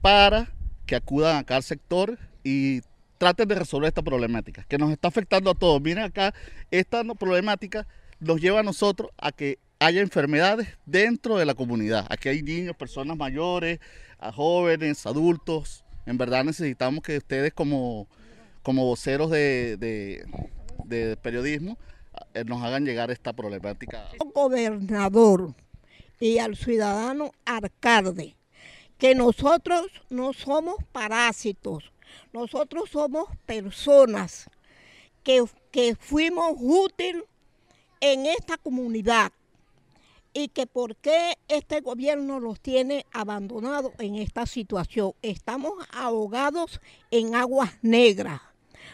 para 0.00 0.52
que 0.84 0.96
acudan 0.96 1.36
acá 1.36 1.54
al 1.54 1.62
sector 1.62 2.18
y 2.42 2.80
traten 3.20 3.46
de 3.46 3.54
resolver 3.54 3.88
esta 3.88 4.00
problemática 4.00 4.64
que 4.66 4.78
nos 4.78 4.90
está 4.90 5.08
afectando 5.08 5.50
a 5.50 5.54
todos. 5.54 5.78
Miren 5.82 6.04
acá, 6.04 6.32
esta 6.70 7.04
problemática 7.04 7.86
nos 8.18 8.40
lleva 8.40 8.60
a 8.60 8.62
nosotros 8.62 9.10
a 9.18 9.30
que 9.30 9.58
haya 9.78 10.00
enfermedades 10.00 10.68
dentro 10.86 11.36
de 11.36 11.44
la 11.44 11.52
comunidad. 11.52 12.06
Aquí 12.08 12.30
hay 12.30 12.42
niños, 12.42 12.74
personas 12.76 13.18
mayores, 13.18 13.78
jóvenes, 14.34 15.04
adultos. 15.04 15.84
En 16.06 16.16
verdad 16.16 16.44
necesitamos 16.44 17.02
que 17.02 17.18
ustedes 17.18 17.52
como, 17.52 18.08
como 18.62 18.86
voceros 18.86 19.30
de, 19.30 19.76
de 20.86 21.16
periodismo 21.18 21.76
eh, 22.32 22.44
nos 22.44 22.62
hagan 22.62 22.86
llegar 22.86 23.10
esta 23.10 23.34
problemática. 23.34 24.08
Gobernador 24.34 25.54
y 26.18 26.38
al 26.38 26.56
ciudadano 26.56 27.32
alcalde, 27.44 28.34
que 28.96 29.14
nosotros 29.14 29.90
no 30.08 30.32
somos 30.32 30.76
parásitos, 30.90 31.92
nosotros 32.32 32.90
somos 32.90 33.28
personas 33.46 34.48
que, 35.22 35.44
fuimos 35.98 36.54
útiles 36.58 37.24
en 38.00 38.26
esta 38.26 38.56
comunidad 38.56 39.32
y 40.32 40.48
que 40.48 40.66
por 40.66 40.96
qué 40.96 41.36
este 41.48 41.80
gobierno 41.80 42.40
los 42.40 42.60
tiene 42.60 43.04
abandonados 43.12 43.92
en 43.98 44.16
esta 44.16 44.46
situación. 44.46 45.12
Estamos 45.22 45.72
ahogados 45.92 46.80
en 47.10 47.34
aguas 47.34 47.72
negras. 47.82 48.40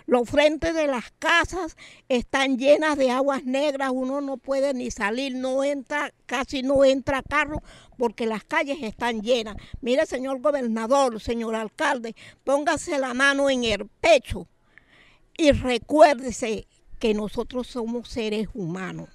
Los 0.04 0.28
frentes 0.28 0.74
de 0.74 0.86
las 0.86 1.10
casas 1.18 1.76
están 2.08 2.58
llenas 2.58 2.96
de 2.98 3.10
aguas 3.10 3.44
negras, 3.44 3.90
uno 3.92 4.20
no 4.20 4.36
puede 4.36 4.74
ni 4.74 4.90
salir, 4.90 5.34
no 5.34 5.64
entra, 5.64 6.12
casi 6.26 6.62
no 6.62 6.84
entra 6.84 7.22
carro 7.22 7.62
porque 7.96 8.26
las 8.26 8.44
calles 8.44 8.78
están 8.82 9.22
llenas. 9.22 9.56
Mire, 9.80 10.06
señor 10.06 10.40
gobernador, 10.40 11.20
señor 11.20 11.54
alcalde, 11.54 12.14
póngase 12.44 12.98
la 12.98 13.14
mano 13.14 13.48
en 13.50 13.64
el 13.64 13.86
pecho 13.86 14.46
y 15.36 15.52
recuérdese 15.52 16.66
que 16.98 17.14
nosotros 17.14 17.66
somos 17.66 18.08
seres 18.08 18.48
humanos. 18.54 19.08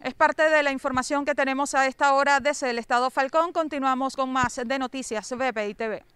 Es 0.00 0.14
parte 0.14 0.48
de 0.48 0.62
la 0.62 0.72
información 0.72 1.24
que 1.24 1.34
tenemos 1.34 1.74
a 1.74 1.86
esta 1.86 2.12
hora 2.14 2.38
desde 2.38 2.70
el 2.70 2.78
Estado 2.78 3.10
Falcón. 3.10 3.52
Continuamos 3.52 4.14
con 4.14 4.30
más 4.30 4.60
de 4.64 4.78
Noticias 4.78 5.32
BPI 5.32 5.74
TV. 5.74 6.15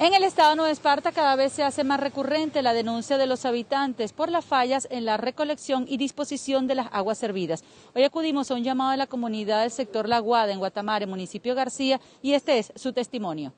En 0.00 0.14
el 0.14 0.24
estado 0.24 0.56
Nueva 0.56 0.70
Esparta 0.70 1.12
cada 1.12 1.36
vez 1.36 1.52
se 1.52 1.62
hace 1.62 1.84
más 1.84 2.00
recurrente 2.00 2.62
la 2.62 2.72
denuncia 2.72 3.18
de 3.18 3.26
los 3.26 3.44
habitantes 3.44 4.14
por 4.14 4.30
las 4.30 4.46
fallas 4.46 4.88
en 4.90 5.04
la 5.04 5.18
recolección 5.18 5.84
y 5.86 5.98
disposición 5.98 6.66
de 6.66 6.74
las 6.74 6.88
aguas 6.90 7.18
servidas. 7.18 7.64
Hoy 7.94 8.04
acudimos 8.04 8.50
a 8.50 8.54
un 8.54 8.64
llamado 8.64 8.92
de 8.92 8.96
la 8.96 9.06
comunidad 9.06 9.60
del 9.60 9.70
sector 9.70 10.08
La 10.08 10.18
Guada 10.18 10.52
en 10.52 10.58
Guatamare, 10.58 11.04
municipio 11.04 11.54
García, 11.54 12.00
y 12.22 12.32
este 12.32 12.58
es 12.58 12.72
su 12.76 12.94
testimonio. 12.94 13.52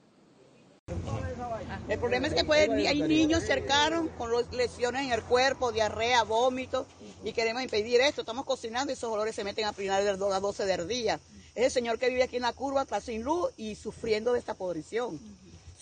El 1.88 2.00
problema 2.00 2.26
es 2.26 2.34
que 2.34 2.52
hay 2.88 3.02
niños 3.02 3.44
cercanos 3.44 4.08
con 4.18 4.32
lesiones 4.50 5.02
en 5.02 5.12
el 5.12 5.22
cuerpo, 5.22 5.70
diarrea, 5.70 6.24
vómitos, 6.24 6.88
y 7.22 7.32
queremos 7.32 7.62
impedir 7.62 8.00
esto. 8.00 8.22
Estamos 8.22 8.44
cocinando 8.44 8.90
y 8.90 8.94
esos 8.94 9.12
olores 9.12 9.36
se 9.36 9.44
meten 9.44 9.66
a 9.66 9.72
final 9.72 10.04
de 10.04 10.10
las 10.18 10.42
12 10.42 10.66
del 10.66 10.88
día. 10.88 11.20
Es 11.54 11.66
el 11.66 11.70
señor 11.70 12.00
que 12.00 12.08
vive 12.08 12.24
aquí 12.24 12.34
en 12.34 12.42
la 12.42 12.52
curva, 12.52 12.82
está 12.82 13.00
sin 13.00 13.22
luz 13.22 13.50
y 13.56 13.76
sufriendo 13.76 14.32
de 14.32 14.40
esta 14.40 14.54
podrición 14.54 15.20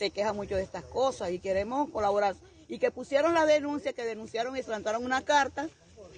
se 0.01 0.11
queja 0.11 0.33
mucho 0.33 0.57
de 0.57 0.63
estas 0.63 0.83
cosas 0.83 1.31
y 1.31 1.41
queremos 1.41 1.91
colaborar. 1.91 2.35
Y 2.69 2.79
que 2.79 2.91
pusieron 2.91 3.35
la 3.35 3.45
denuncia, 3.45 3.93
que 3.93 4.03
denunciaron 4.03 4.57
y 4.57 4.63
plantaron 4.63 5.05
una 5.05 5.21
carta 5.21 5.69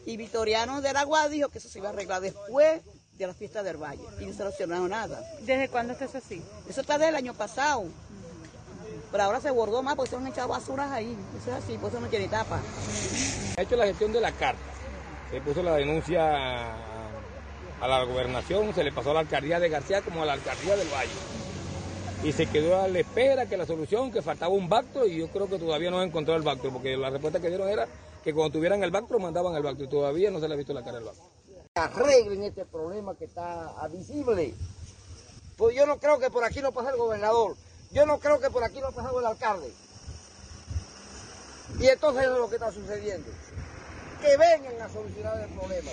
y 0.06 0.16
Vitoriano 0.16 0.80
de 0.80 0.92
la 0.92 1.02
Guada 1.02 1.28
dijo 1.28 1.48
que 1.48 1.58
eso 1.58 1.68
se 1.68 1.80
iba 1.80 1.88
a 1.88 1.92
arreglar 1.92 2.20
después 2.20 2.80
de 3.18 3.26
la 3.26 3.34
fiesta 3.34 3.64
del 3.64 3.78
Valle 3.78 4.04
y 4.20 4.26
no 4.26 4.30
se 4.30 4.38
solucionó 4.38 4.86
nada. 4.86 5.20
¿Desde 5.40 5.68
cuándo 5.68 5.94
está 5.94 6.04
eso 6.04 6.18
así? 6.18 6.40
Eso 6.68 6.82
está 6.82 6.96
del 6.96 7.16
año 7.16 7.34
pasado. 7.34 7.82
Pero 9.10 9.24
ahora 9.24 9.40
se 9.40 9.50
bordó 9.50 9.82
más 9.82 9.96
porque 9.96 10.10
se 10.10 10.16
han 10.16 10.28
echado 10.28 10.46
basuras 10.46 10.92
ahí. 10.92 11.16
Eso 11.40 11.50
es 11.50 11.64
así, 11.64 11.76
por 11.76 11.90
eso 11.90 11.98
no 11.98 12.06
tiene 12.06 12.28
tapa. 12.28 12.60
Ha 13.58 13.62
hecho 13.62 13.74
la 13.74 13.86
gestión 13.86 14.12
de 14.12 14.20
la 14.20 14.30
carta. 14.30 14.62
Se 15.28 15.40
puso 15.40 15.60
la 15.60 15.74
denuncia 15.74 16.72
a 17.80 17.88
la 17.88 18.04
gobernación, 18.04 18.72
se 18.76 18.84
le 18.84 18.92
pasó 18.92 19.10
a 19.10 19.14
la 19.14 19.20
alcaldía 19.20 19.58
de 19.58 19.68
García 19.68 20.02
como 20.02 20.22
a 20.22 20.26
la 20.26 20.34
alcaldía 20.34 20.76
del 20.76 20.88
Valle 20.88 21.41
y 22.24 22.32
se 22.32 22.46
quedó 22.46 22.80
a 22.80 22.86
la 22.86 23.00
espera 23.00 23.46
que 23.46 23.56
la 23.56 23.66
solución, 23.66 24.12
que 24.12 24.22
faltaba 24.22 24.54
un 24.54 24.68
Bactro 24.68 25.06
y 25.06 25.18
yo 25.18 25.28
creo 25.28 25.48
que 25.48 25.58
todavía 25.58 25.90
no 25.90 25.98
han 25.98 26.08
encontrado 26.08 26.38
el 26.38 26.44
Bactro, 26.44 26.70
porque 26.72 26.96
la 26.96 27.10
respuesta 27.10 27.40
que 27.40 27.48
dieron 27.48 27.68
era 27.68 27.88
que 28.22 28.32
cuando 28.32 28.52
tuvieran 28.52 28.82
el 28.84 28.92
Bactro 28.92 29.18
mandaban 29.18 29.56
el 29.56 29.62
Bactro 29.62 29.84
y 29.84 29.88
todavía 29.88 30.30
no 30.30 30.38
se 30.38 30.46
le 30.46 30.54
ha 30.54 30.56
visto 30.56 30.72
la 30.72 30.84
cara 30.84 30.98
del 30.98 31.06
Bactro. 31.06 31.24
Arreglen 31.74 32.44
este 32.44 32.64
problema 32.64 33.16
que 33.16 33.24
está 33.24 33.72
visible. 33.90 34.54
Pues 35.56 35.74
yo 35.74 35.84
no 35.86 35.98
creo 35.98 36.18
que 36.18 36.30
por 36.30 36.44
aquí 36.44 36.60
no 36.60 36.72
pase 36.72 36.90
el 36.90 36.96
gobernador, 36.96 37.56
Yo 37.90 38.06
no 38.06 38.18
creo 38.18 38.40
que 38.40 38.50
por 38.50 38.64
aquí 38.64 38.80
no 38.80 38.86
ha 38.86 38.92
pasado 38.92 39.18
el 39.20 39.26
alcalde. 39.26 39.70
Y 41.78 41.86
entonces 41.86 42.24
es 42.24 42.30
lo 42.30 42.48
que 42.48 42.56
está 42.56 42.70
sucediendo. 42.72 43.28
Que 44.20 44.36
vengan 44.36 44.80
a 44.80 44.88
solucionar 44.88 45.40
el 45.40 45.50
problema. 45.50 45.90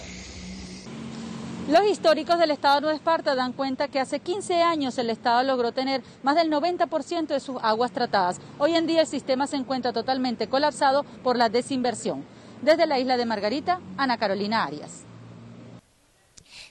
Los 1.70 1.86
históricos 1.86 2.40
del 2.40 2.50
estado 2.50 2.76
de 2.76 2.82
Nueva 2.82 2.96
Esparta 2.96 3.36
dan 3.36 3.54
cuenta 3.54 3.90
que 3.90 4.00
hace 4.00 4.20
15 4.20 4.64
años 4.64 4.98
el 4.98 5.12
estado 5.12 5.44
logró 5.44 5.72
tener 5.72 6.02
más 6.24 6.36
del 6.36 6.52
90% 6.52 7.28
de 7.28 7.40
sus 7.40 7.58
aguas 7.62 7.92
tratadas. 7.92 8.42
Hoy 8.58 8.74
en 8.74 8.88
día 8.88 9.02
el 9.02 9.08
sistema 9.08 9.46
se 9.46 9.58
encuentra 9.58 9.94
totalmente 9.94 10.50
colapsado 10.50 11.04
por 11.22 11.38
la 11.38 11.50
desinversión. 11.50 12.26
Desde 12.64 12.88
la 12.88 12.98
isla 12.98 13.18
de 13.18 13.28
Margarita, 13.28 13.82
Ana 13.98 14.18
Carolina 14.18 14.64
Arias. 14.64 15.06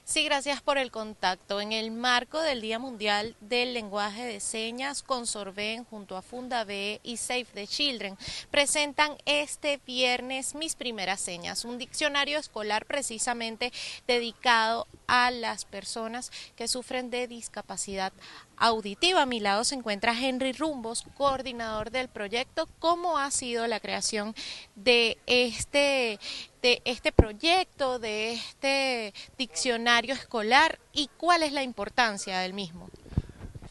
Sí, 0.09 0.25
gracias 0.25 0.63
por 0.63 0.79
el 0.79 0.91
contacto. 0.91 1.61
En 1.61 1.73
el 1.73 1.91
marco 1.91 2.41
del 2.41 2.63
Día 2.63 2.79
Mundial 2.79 3.37
del 3.41 3.75
Lenguaje 3.75 4.25
de 4.25 4.41
Señas, 4.41 5.03
Consorben 5.03 5.85
junto 5.85 6.17
a 6.17 6.23
Funda 6.23 6.65
B 6.65 6.99
y 7.03 7.19
Save 7.19 7.45
the 7.53 7.67
Children 7.67 8.17
presentan 8.51 9.19
este 9.27 9.79
viernes 9.87 10.55
Mis 10.55 10.77
Primeras 10.77 11.21
Señas, 11.21 11.67
un 11.67 11.77
diccionario 11.77 12.39
escolar 12.39 12.87
precisamente 12.87 13.71
dedicado 14.07 14.87
a 15.09 15.31
las 15.31 15.67
personas 15.67 16.33
que 16.57 16.69
sufren 16.69 17.11
de 17.11 17.29
discapacidad 17.29 18.15
auditiva. 18.57 19.23
A 19.23 19.27
mi 19.27 19.41
lado 19.41 19.65
se 19.65 19.75
encuentra 19.75 20.19
Henry 20.19 20.53
Rumbos, 20.53 21.05
coordinador 21.17 21.91
del 21.91 22.09
proyecto. 22.09 22.67
¿Cómo 22.79 23.19
ha 23.19 23.31
sido 23.31 23.67
la 23.67 23.81
creación 23.81 24.35
de 24.75 25.19
este, 25.27 26.19
de 26.63 26.83
este 26.85 27.13
proyecto, 27.13 27.99
de 27.99 28.33
este 28.33 29.15
diccionario 29.37 30.15
escolar 30.15 30.79
y 30.93 31.09
cuál 31.17 31.43
es 31.43 31.53
la 31.53 31.63
importancia 31.63 32.39
del 32.39 32.55
mismo? 32.55 32.89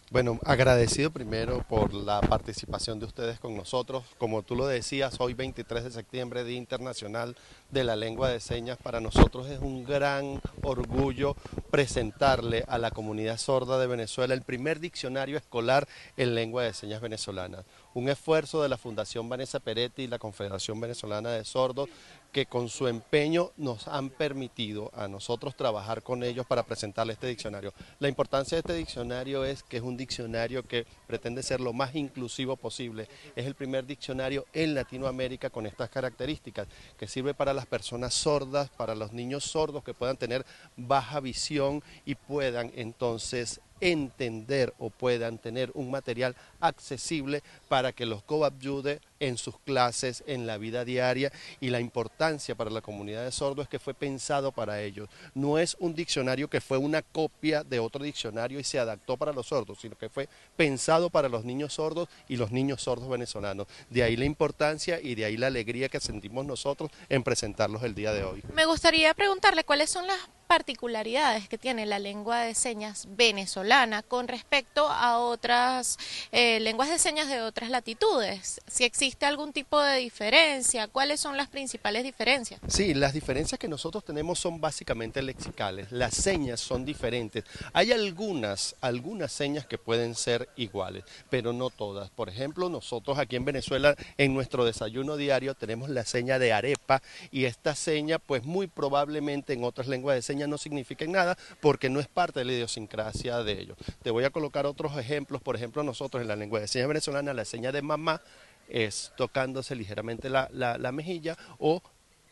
Bueno, 0.09 0.39
agradecido 0.45 1.11
primero 1.11 1.65
por 1.67 1.93
la 1.93 2.21
participación 2.21 2.97
de 2.97 3.05
ustedes 3.05 3.41
con 3.41 3.57
nosotros. 3.57 4.05
Como 4.17 4.41
tú 4.41 4.55
lo 4.55 4.65
decías, 4.65 5.17
hoy 5.19 5.33
23 5.33 5.83
de 5.83 5.91
septiembre, 5.91 6.45
Día 6.45 6.55
Internacional 6.55 7.35
de 7.71 7.83
la 7.83 7.97
Lengua 7.97 8.29
de 8.29 8.39
Señas, 8.39 8.77
para 8.81 9.01
nosotros 9.01 9.47
es 9.47 9.59
un 9.59 9.83
gran 9.83 10.41
orgullo 10.63 11.35
presentarle 11.71 12.63
a 12.69 12.77
la 12.77 12.91
comunidad 12.91 13.37
sorda 13.37 13.77
de 13.77 13.87
Venezuela 13.87 14.33
el 14.33 14.43
primer 14.43 14.79
diccionario 14.79 15.35
escolar 15.35 15.89
en 16.15 16.35
lengua 16.35 16.63
de 16.63 16.73
señas 16.73 17.01
venezolana. 17.01 17.65
Un 17.93 18.07
esfuerzo 18.07 18.63
de 18.63 18.69
la 18.69 18.77
Fundación 18.77 19.27
Vanessa 19.27 19.59
Peretti 19.59 20.03
y 20.03 20.07
la 20.07 20.19
Confederación 20.19 20.79
Venezolana 20.79 21.31
de 21.31 21.43
Sordos 21.43 21.89
que 22.37 22.45
con 22.45 22.69
su 22.69 22.87
empeño 22.87 23.51
nos 23.57 23.87
han 23.87 24.11
permitido 24.11 24.91
a 24.93 25.07
nosotros 25.07 25.55
trabajar 25.55 26.03
con 26.03 26.21
ellos 26.21 26.45
para 26.45 26.61
presentarle 26.61 27.13
este 27.13 27.25
diccionario. 27.25 27.73
La 27.97 28.09
importancia 28.09 28.55
de 28.55 28.59
este 28.59 28.75
diccionario 28.75 29.43
es 29.43 29.63
que 29.63 29.77
es 29.77 29.81
un 29.81 29.97
diccionario 29.97 30.61
que 30.61 30.85
pretende 31.07 31.41
ser 31.41 31.59
lo 31.59 31.73
más 31.73 31.95
inclusivo 31.95 32.55
posible. 32.55 33.07
Es 33.35 33.47
el 33.47 33.55
primer 33.55 33.87
diccionario 33.87 34.45
en 34.53 34.75
Latinoamérica 34.75 35.49
con 35.49 35.65
estas 35.65 35.89
características, 35.89 36.67
que 36.95 37.07
sirve 37.07 37.33
para 37.33 37.55
las 37.55 37.65
personas 37.65 38.13
sordas, 38.13 38.69
para 38.69 38.93
los 38.93 39.13
niños 39.13 39.43
sordos 39.43 39.83
que 39.83 39.95
puedan 39.95 40.17
tener 40.17 40.45
baja 40.75 41.19
visión 41.19 41.81
y 42.05 42.13
puedan 42.13 42.71
entonces 42.75 43.61
entender 43.81 44.73
o 44.79 44.89
puedan 44.89 45.37
tener 45.37 45.71
un 45.73 45.91
material 45.91 46.35
accesible 46.59 47.43
para 47.67 47.91
que 47.91 48.05
los 48.05 48.23
coayude 48.23 48.99
en 49.19 49.37
sus 49.37 49.59
clases, 49.59 50.23
en 50.27 50.45
la 50.45 50.57
vida 50.57 50.85
diaria 50.85 51.31
y 51.59 51.69
la 51.69 51.79
importancia 51.79 52.55
para 52.55 52.69
la 52.69 52.81
comunidad 52.81 53.23
de 53.23 53.31
sordos 53.31 53.63
es 53.63 53.69
que 53.69 53.79
fue 53.79 53.93
pensado 53.93 54.51
para 54.51 54.81
ellos. 54.81 55.09
No 55.33 55.57
es 55.57 55.75
un 55.79 55.95
diccionario 55.95 56.49
que 56.49 56.61
fue 56.61 56.77
una 56.77 57.01
copia 57.01 57.63
de 57.63 57.79
otro 57.79 58.03
diccionario 58.03 58.59
y 58.59 58.63
se 58.63 58.79
adaptó 58.79 59.17
para 59.17 59.33
los 59.33 59.47
sordos, 59.47 59.79
sino 59.81 59.97
que 59.97 60.09
fue 60.09 60.29
pensado 60.55 61.09
para 61.09 61.29
los 61.29 61.45
niños 61.45 61.73
sordos 61.73 62.09
y 62.27 62.37
los 62.37 62.51
niños 62.51 62.81
sordos 62.81 63.09
venezolanos. 63.09 63.67
De 63.89 64.03
ahí 64.03 64.15
la 64.15 64.25
importancia 64.25 64.99
y 65.01 65.15
de 65.15 65.25
ahí 65.25 65.37
la 65.37 65.47
alegría 65.47 65.89
que 65.89 65.99
sentimos 65.99 66.45
nosotros 66.45 66.91
en 67.09 67.23
presentarlos 67.23 67.83
el 67.83 67.95
día 67.95 68.13
de 68.13 68.23
hoy. 68.23 68.43
Me 68.53 68.65
gustaría 68.65 69.13
preguntarle 69.13 69.63
cuáles 69.63 69.89
son 69.89 70.07
las 70.07 70.17
particularidades 70.47 71.47
que 71.49 71.57
tiene 71.57 71.85
la 71.85 71.99
lengua 71.99 72.39
de 72.39 72.55
señas 72.55 73.07
venezolana 73.11 74.01
con 74.01 74.27
respecto 74.27 74.87
a 74.87 75.19
otras 75.19 75.97
eh, 76.31 76.59
lenguas 76.61 76.89
de 76.89 76.97
señas 76.97 77.27
de 77.27 77.41
otras 77.41 77.69
latitudes. 77.69 78.61
Si 78.67 78.83
existe 78.83 79.25
algún 79.25 79.53
tipo 79.53 79.79
de 79.79 79.97
diferencia, 79.97 80.87
¿cuáles 80.87 81.19
son 81.19 81.37
las 81.37 81.49
principales 81.49 82.03
diferencias? 82.03 82.59
Sí, 82.67 82.93
las 82.93 83.13
diferencias 83.13 83.59
que 83.59 83.67
nosotros 83.67 84.03
tenemos 84.03 84.39
son 84.39 84.61
básicamente 84.61 85.21
lexicales. 85.21 85.91
Las 85.91 86.15
señas 86.15 86.59
son 86.59 86.85
diferentes. 86.85 87.43
Hay 87.73 87.91
algunas, 87.91 88.75
algunas 88.81 89.31
señas 89.31 89.65
que 89.65 89.77
pueden 89.77 90.15
ser 90.15 90.49
iguales, 90.55 91.03
pero 91.29 91.53
no 91.53 91.69
todas. 91.69 92.09
Por 92.09 92.29
ejemplo, 92.29 92.69
nosotros 92.69 93.19
aquí 93.19 93.35
en 93.35 93.45
Venezuela 93.45 93.95
en 94.17 94.33
nuestro 94.33 94.65
desayuno 94.65 95.17
diario 95.17 95.55
tenemos 95.55 95.89
la 95.89 96.05
seña 96.05 96.39
de 96.39 96.53
arepa 96.53 97.01
y 97.31 97.45
esta 97.45 97.75
seña 97.75 98.19
pues 98.19 98.43
muy 98.43 98.67
probablemente 98.67 99.53
en 99.53 99.63
otras 99.63 99.87
lenguas 99.87 100.15
de 100.15 100.21
señas 100.21 100.36
no 100.45 100.59
signifiquen 100.59 101.11
nada 101.11 101.37
porque 101.61 101.89
no 101.89 101.99
es 101.99 102.07
parte 102.07 102.39
de 102.39 102.45
la 102.45 102.53
idiosincrasia 102.53 103.43
de 103.43 103.53
ellos. 103.53 103.77
Te 104.03 104.11
voy 104.11 104.25
a 104.25 104.29
colocar 104.29 104.67
otros 104.67 104.97
ejemplos, 104.97 105.41
por 105.41 105.55
ejemplo 105.55 105.81
nosotros 105.81 106.21
en 106.21 106.27
la 106.27 106.35
lengua 106.35 106.59
de 106.59 106.67
señas 106.67 106.89
venezolana 106.89 107.33
la 107.33 107.45
seña 107.45 107.71
de 107.71 107.81
mamá 107.81 108.21
es 108.69 109.13
tocándose 109.15 109.75
ligeramente 109.75 110.29
la, 110.29 110.49
la 110.51 110.91
mejilla 110.91 111.37
o 111.57 111.81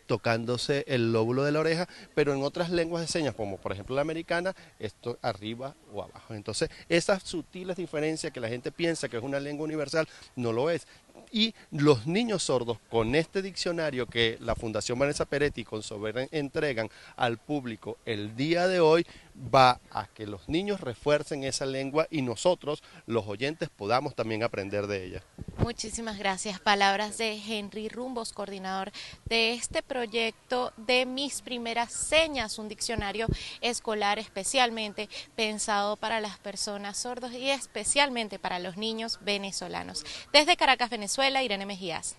tocándose 0.06 0.84
el 0.88 1.12
lóbulo 1.12 1.44
de 1.44 1.52
la 1.52 1.60
oreja, 1.60 1.88
pero 2.13 2.34
en 2.34 2.44
otras 2.44 2.70
lenguas 2.70 3.02
de 3.02 3.08
señas, 3.08 3.36
como 3.36 3.58
por 3.58 3.72
ejemplo 3.72 3.96
la 3.96 4.02
americana, 4.02 4.56
esto 4.80 5.18
arriba 5.22 5.76
o 5.94 6.04
abajo. 6.04 6.34
Entonces, 6.34 6.70
esas 6.89 7.24
sutiles 7.24 7.78
diferencias 7.78 8.32
que 8.32 8.39
la 8.39 8.48
gente 8.48 8.72
piensa 8.72 9.10
que 9.10 9.18
es 9.18 9.24
una 9.24 9.39
lengua 9.39 9.65
universal, 9.65 10.08
no 10.36 10.52
lo 10.52 10.70
es 10.70 10.88
y 11.36 11.54
los 11.69 12.08
niños 12.08 12.43
sordos 12.43 12.78
con 12.89 13.13
este 13.13 13.41
diccionario 13.41 14.08
que 14.08 14.38
la 14.39 14.56
Fundación 14.56 14.98
Vanessa 14.98 15.26
Peretti 15.26 15.65
con 15.65 15.84
Sober 15.84 16.30
entregan 16.32 16.89
al 17.17 17.38
público 17.38 17.98
el 18.06 18.38
día 18.38 18.69
de 18.69 18.80
hoy 18.80 19.06
va 19.54 19.82
a 19.91 20.08
que 20.08 20.28
los 20.28 20.48
niños 20.48 20.80
refuercen 20.80 21.43
esa 21.43 21.65
lengua 21.65 22.08
y 22.10 22.21
nosotros, 22.21 22.82
los 23.06 23.28
oyentes, 23.28 23.67
podamos 23.67 24.15
también 24.15 24.43
aprender 24.43 24.88
de 24.88 25.06
ella. 25.06 25.24
Muchísimas 25.65 26.19
gracias. 26.19 26.60
Palabras 26.60 27.17
de 27.17 27.41
Henry 27.43 27.89
Rumbos, 27.89 28.34
coordinador 28.34 28.91
de 29.25 29.54
este 29.54 29.82
proyecto 29.82 30.71
de 30.78 31.08
Mis 31.08 31.41
Primeras 31.41 31.91
Señas, 31.91 32.60
un 32.60 32.69
diccionario 32.69 33.25
escolar 33.62 34.19
especialmente 34.19 35.10
pensado 35.36 35.97
para 35.97 36.21
las 36.21 36.38
personas 36.38 36.97
sordos 36.99 37.32
y 37.32 37.49
especialmente 37.49 38.38
para 38.38 38.60
los 38.60 38.78
niños 38.78 39.17
venezolanos. 39.21 40.06
Desde 40.32 40.56
Caracas, 40.56 40.91
Venezuela, 40.91 41.41
Irene 41.41 41.65
Mejías. 41.65 42.15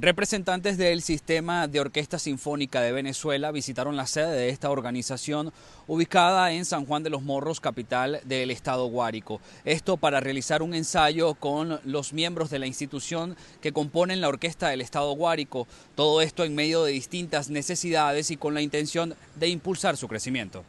Representantes 0.00 0.78
del 0.78 1.02
Sistema 1.02 1.66
de 1.66 1.80
Orquesta 1.80 2.20
Sinfónica 2.20 2.80
de 2.80 2.92
Venezuela 2.92 3.50
visitaron 3.50 3.96
la 3.96 4.06
sede 4.06 4.30
de 4.30 4.48
esta 4.50 4.70
organización 4.70 5.52
ubicada 5.88 6.52
en 6.52 6.64
San 6.66 6.86
Juan 6.86 7.02
de 7.02 7.10
los 7.10 7.24
Morros, 7.24 7.58
capital 7.58 8.20
del 8.22 8.52
estado 8.52 8.86
Guárico. 8.86 9.40
Esto 9.64 9.96
para 9.96 10.20
realizar 10.20 10.62
un 10.62 10.74
ensayo 10.74 11.34
con 11.34 11.80
los 11.84 12.12
miembros 12.12 12.48
de 12.48 12.60
la 12.60 12.68
institución 12.68 13.36
que 13.60 13.72
componen 13.72 14.20
la 14.20 14.28
orquesta 14.28 14.68
del 14.68 14.82
estado 14.82 15.10
Guárico. 15.14 15.66
Todo 15.96 16.20
esto 16.20 16.44
en 16.44 16.54
medio 16.54 16.84
de 16.84 16.92
distintas 16.92 17.50
necesidades 17.50 18.30
y 18.30 18.36
con 18.36 18.54
la 18.54 18.62
intención 18.62 19.16
de 19.34 19.48
impulsar 19.48 19.96
su 19.96 20.06
crecimiento. 20.06 20.62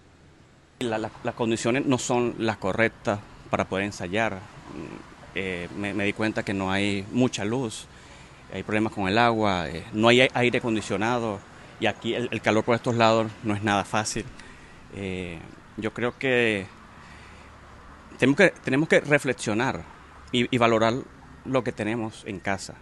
las 0.79 1.35
condiciones 1.35 1.85
no 1.85 1.99
son 1.99 2.33
las 2.39 2.57
correctas 2.57 3.19
para 3.51 3.69
poder 3.69 3.85
ensayar. 3.85 4.39
Eh, 5.35 5.69
me 5.77 6.03
di 6.03 6.13
cuenta 6.13 6.41
que 6.41 6.55
no 6.55 6.71
hay 6.71 7.05
mucha 7.11 7.45
luz 7.45 7.85
hay 8.53 8.63
problemas 8.63 8.93
con 8.93 9.07
el 9.07 9.17
agua, 9.17 9.69
eh, 9.69 9.83
no 9.93 10.07
hay 10.07 10.27
aire 10.33 10.57
acondicionado 10.57 11.39
y 11.79 11.85
aquí 11.85 12.13
el, 12.13 12.41
calor 12.41 12.63
por 12.63 12.75
estos 12.75 12.95
lados 12.95 13.31
no 13.43 13.53
es 13.53 13.63
nada 13.63 13.85
fácil. 13.85 14.25
Eh, 14.95 15.39
yo 15.77 15.93
creo 15.93 16.17
que 16.17 16.65
tenemos 18.63 18.89
que, 18.89 18.99
reflexionar 18.99 19.83
y, 20.31 20.57
valorar 20.57 20.93
lo 21.45 21.63
que 21.63 21.71
tenemos 21.71 22.23
en 22.25 22.39
casa. 22.39 22.75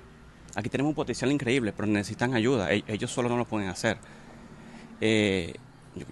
Aquí 0.55 0.69
tenemos 0.69 0.89
un 0.89 0.95
potencial 0.95 1.31
increíble, 1.31 1.73
pero 1.73 1.87
necesitan 1.87 2.33
ayuda. 2.33 2.73
E, 2.73 2.83
ellos 2.87 3.11
solo 3.11 3.29
no 3.29 3.37
lo 3.37 3.45
pueden 3.45 3.69
hacer. 3.69 3.97
Eh, 4.99 5.53
yo, 5.95 6.05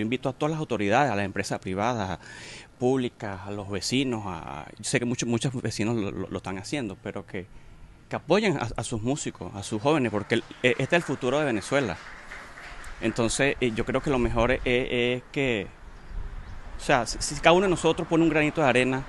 invito 0.00 0.28
a 0.28 0.32
todas 0.32 0.52
las 0.52 0.60
autoridades, 0.60 1.10
a 1.10 1.16
las 1.16 1.24
empresas 1.24 1.58
privadas, 1.58 2.20
públicas, 2.78 3.40
a 3.44 3.50
los 3.50 3.68
vecinos. 3.68 4.22
A, 4.26 4.68
yo 4.76 4.84
sé 4.84 5.00
que 5.00 5.04
muchos, 5.04 5.28
muchos 5.28 5.52
vecinos 5.60 5.96
lo 5.96 6.36
están 6.36 6.58
haciendo, 6.58 6.96
pero 7.02 7.26
que 7.26 7.46
que 8.08 8.16
apoyen 8.16 8.58
a, 8.58 8.82
sus 8.84 9.02
músicos, 9.02 9.54
a 9.54 9.62
sus 9.62 9.80
jóvenes, 9.82 10.10
porque 10.10 10.42
e, 10.62 10.70
este 10.78 10.82
es 10.82 10.92
el 10.92 11.02
futuro 11.02 11.38
de 11.38 11.44
Venezuela. 11.44 11.96
Entonces, 13.00 13.56
eh, 13.60 13.72
yo 13.74 13.84
creo 13.84 14.00
que 14.00 14.10
lo 14.10 14.18
mejor 14.18 14.52
es, 14.64 15.22
que, 15.30 15.66
o 16.76 16.80
sea, 16.80 17.06
si, 17.06 17.34
cada 17.36 17.52
uno 17.52 17.64
de 17.64 17.70
nosotros 17.70 18.08
pone 18.08 18.24
un 18.24 18.30
granito 18.30 18.60
de 18.62 18.68
arena, 18.68 19.04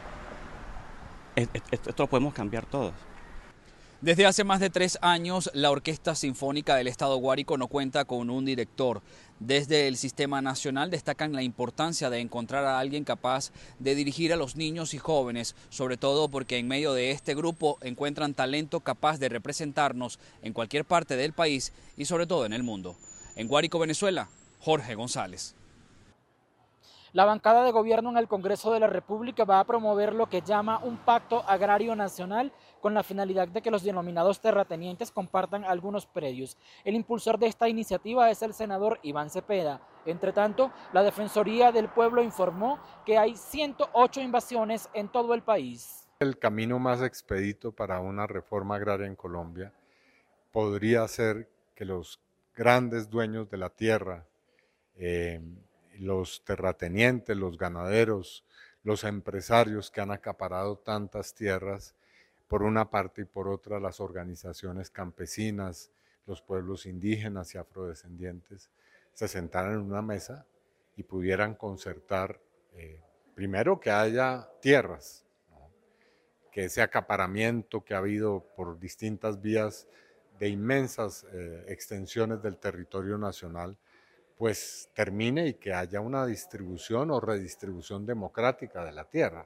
esto 1.36 2.04
lo 2.04 2.08
podemos 2.08 2.34
cambiar 2.34 2.66
todos. 2.66 2.94
Desde 4.02 4.26
hace 4.26 4.46
más 4.46 4.62
de 4.62 4.70
tres 4.70 4.98
años, 5.02 5.52
la 5.54 5.72
Orquesta 5.72 6.16
Sinfónica 6.16 6.78
del 6.78 6.88
Estado 6.88 7.18
Guárico 7.18 7.58
no 7.58 7.68
cuenta 7.68 8.06
con 8.06 8.30
un 8.30 8.46
director. 8.46 9.02
Desde 9.42 9.90
el 9.90 9.98
Sistema 9.98 10.42
Nacional 10.42 10.90
destacan 10.90 11.34
la 11.34 11.44
importancia 11.44 12.10
de 12.10 12.22
encontrar 12.22 12.64
a 12.64 12.80
alguien 12.80 13.04
capaz 13.04 13.52
de 13.78 13.96
dirigir 13.96 14.32
a 14.32 14.38
los 14.38 14.56
niños 14.56 14.94
y 14.94 15.00
jóvenes, 15.00 15.54
sobre 15.68 15.98
todo 15.98 16.30
porque 16.30 16.58
en 16.58 16.70
medio 16.70 16.94
de 16.94 17.12
este 17.12 17.36
grupo 17.36 17.78
encuentran 17.82 18.34
talento 18.34 18.80
capaz 18.80 19.18
de 19.20 19.28
representarnos 19.28 20.18
en 20.44 20.54
cualquier 20.54 20.86
parte 20.86 21.18
del 21.18 21.34
país 21.34 21.74
y 21.98 22.06
sobre 22.06 22.26
todo 22.26 22.46
en 22.46 22.54
el 22.54 22.64
mundo. 22.64 22.96
En 23.36 23.50
Guárico, 23.50 23.80
Venezuela, 23.80 24.30
Jorge 24.62 24.96
González. 24.96 25.58
La 27.12 27.26
bancada 27.26 27.64
de 27.64 27.72
gobierno 27.72 28.12
en 28.12 28.18
el 28.18 28.28
Congreso 28.28 28.72
de 28.72 28.80
la 28.80 28.86
República 28.86 29.44
va 29.44 29.60
a 29.60 29.64
promover 29.64 30.14
lo 30.14 30.30
que 30.30 30.42
llama 30.42 30.78
un 30.78 30.98
pacto 30.98 31.44
agrario 31.48 31.96
nacional 31.96 32.52
con 32.80 32.94
la 32.94 33.04
finalidad 33.04 33.48
de 33.48 33.62
que 33.62 33.72
los 33.72 33.84
denominados 33.84 34.40
terratenientes 34.42 35.12
compartan 35.12 35.66
algunos 35.66 36.06
predios. 36.06 36.58
El 36.84 36.96
impulsor 36.96 37.38
de 37.38 37.48
esta 37.48 37.70
iniciativa 37.70 38.30
es 38.30 38.42
el 38.42 38.54
senador 38.54 39.00
Iván 39.04 39.30
Cepeda. 39.30 39.82
Entre 40.06 40.34
tanto, 40.34 40.72
la 40.94 41.04
Defensoría 41.04 41.72
del 41.72 41.90
Pueblo 41.90 42.22
informó 42.22 42.80
que 43.06 43.18
hay 43.18 43.36
108 43.36 44.22
invasiones 44.22 44.90
en 44.94 45.10
todo 45.10 45.34
el 45.34 45.42
país. 45.44 46.08
El 46.20 46.38
camino 46.38 46.80
más 46.80 47.02
expedito 47.02 47.72
para 47.72 48.00
una 48.00 48.28
reforma 48.28 48.76
agraria 48.76 49.08
en 49.08 49.16
Colombia 49.16 49.72
podría 50.52 51.08
ser 51.08 51.50
que 51.76 51.86
los 51.86 52.20
grandes 52.56 53.10
dueños 53.10 53.50
de 53.50 53.58
la 53.58 53.70
tierra, 53.70 54.26
eh, 54.96 55.40
los 55.98 56.44
terratenientes, 56.44 57.38
los 57.38 57.58
ganaderos, 57.58 58.44
los 58.84 59.04
empresarios 59.04 59.92
que 59.92 60.02
han 60.02 60.12
acaparado 60.12 60.78
tantas 60.78 61.34
tierras, 61.34 61.96
por 62.50 62.64
una 62.64 62.90
parte 62.90 63.22
y 63.22 63.26
por 63.26 63.48
otra 63.48 63.80
las 63.80 64.02
organizaciones 64.02 64.90
campesinas, 64.90 65.92
los 66.26 66.42
pueblos 66.42 66.88
indígenas 66.88 67.54
y 67.54 67.60
afrodescendientes, 67.60 68.70
se 69.14 69.28
sentaran 69.28 69.74
en 69.74 69.82
una 69.82 70.02
mesa 70.02 70.48
y 70.98 71.04
pudieran 71.04 71.54
concertar, 71.54 72.42
eh, 72.74 73.02
primero 73.36 73.80
que 73.80 73.92
haya 73.92 74.50
tierras, 74.62 75.26
que 76.52 76.66
ese 76.66 76.82
acaparamiento 76.82 77.86
que 77.86 77.94
ha 77.94 78.00
habido 78.00 78.44
por 78.56 78.80
distintas 78.80 79.40
vías 79.40 79.88
de 80.40 80.50
inmensas 80.50 81.28
eh, 81.32 81.66
extensiones 81.68 82.42
del 82.42 82.58
territorio 82.58 83.20
nacional, 83.20 83.78
pues 84.38 84.90
termine 84.96 85.48
y 85.48 85.54
que 85.54 85.74
haya 85.74 86.02
una 86.02 86.26
distribución 86.26 87.12
o 87.12 87.20
redistribución 87.20 88.08
democrática 88.08 88.84
de 88.84 88.94
la 88.94 89.04
tierra. 89.04 89.46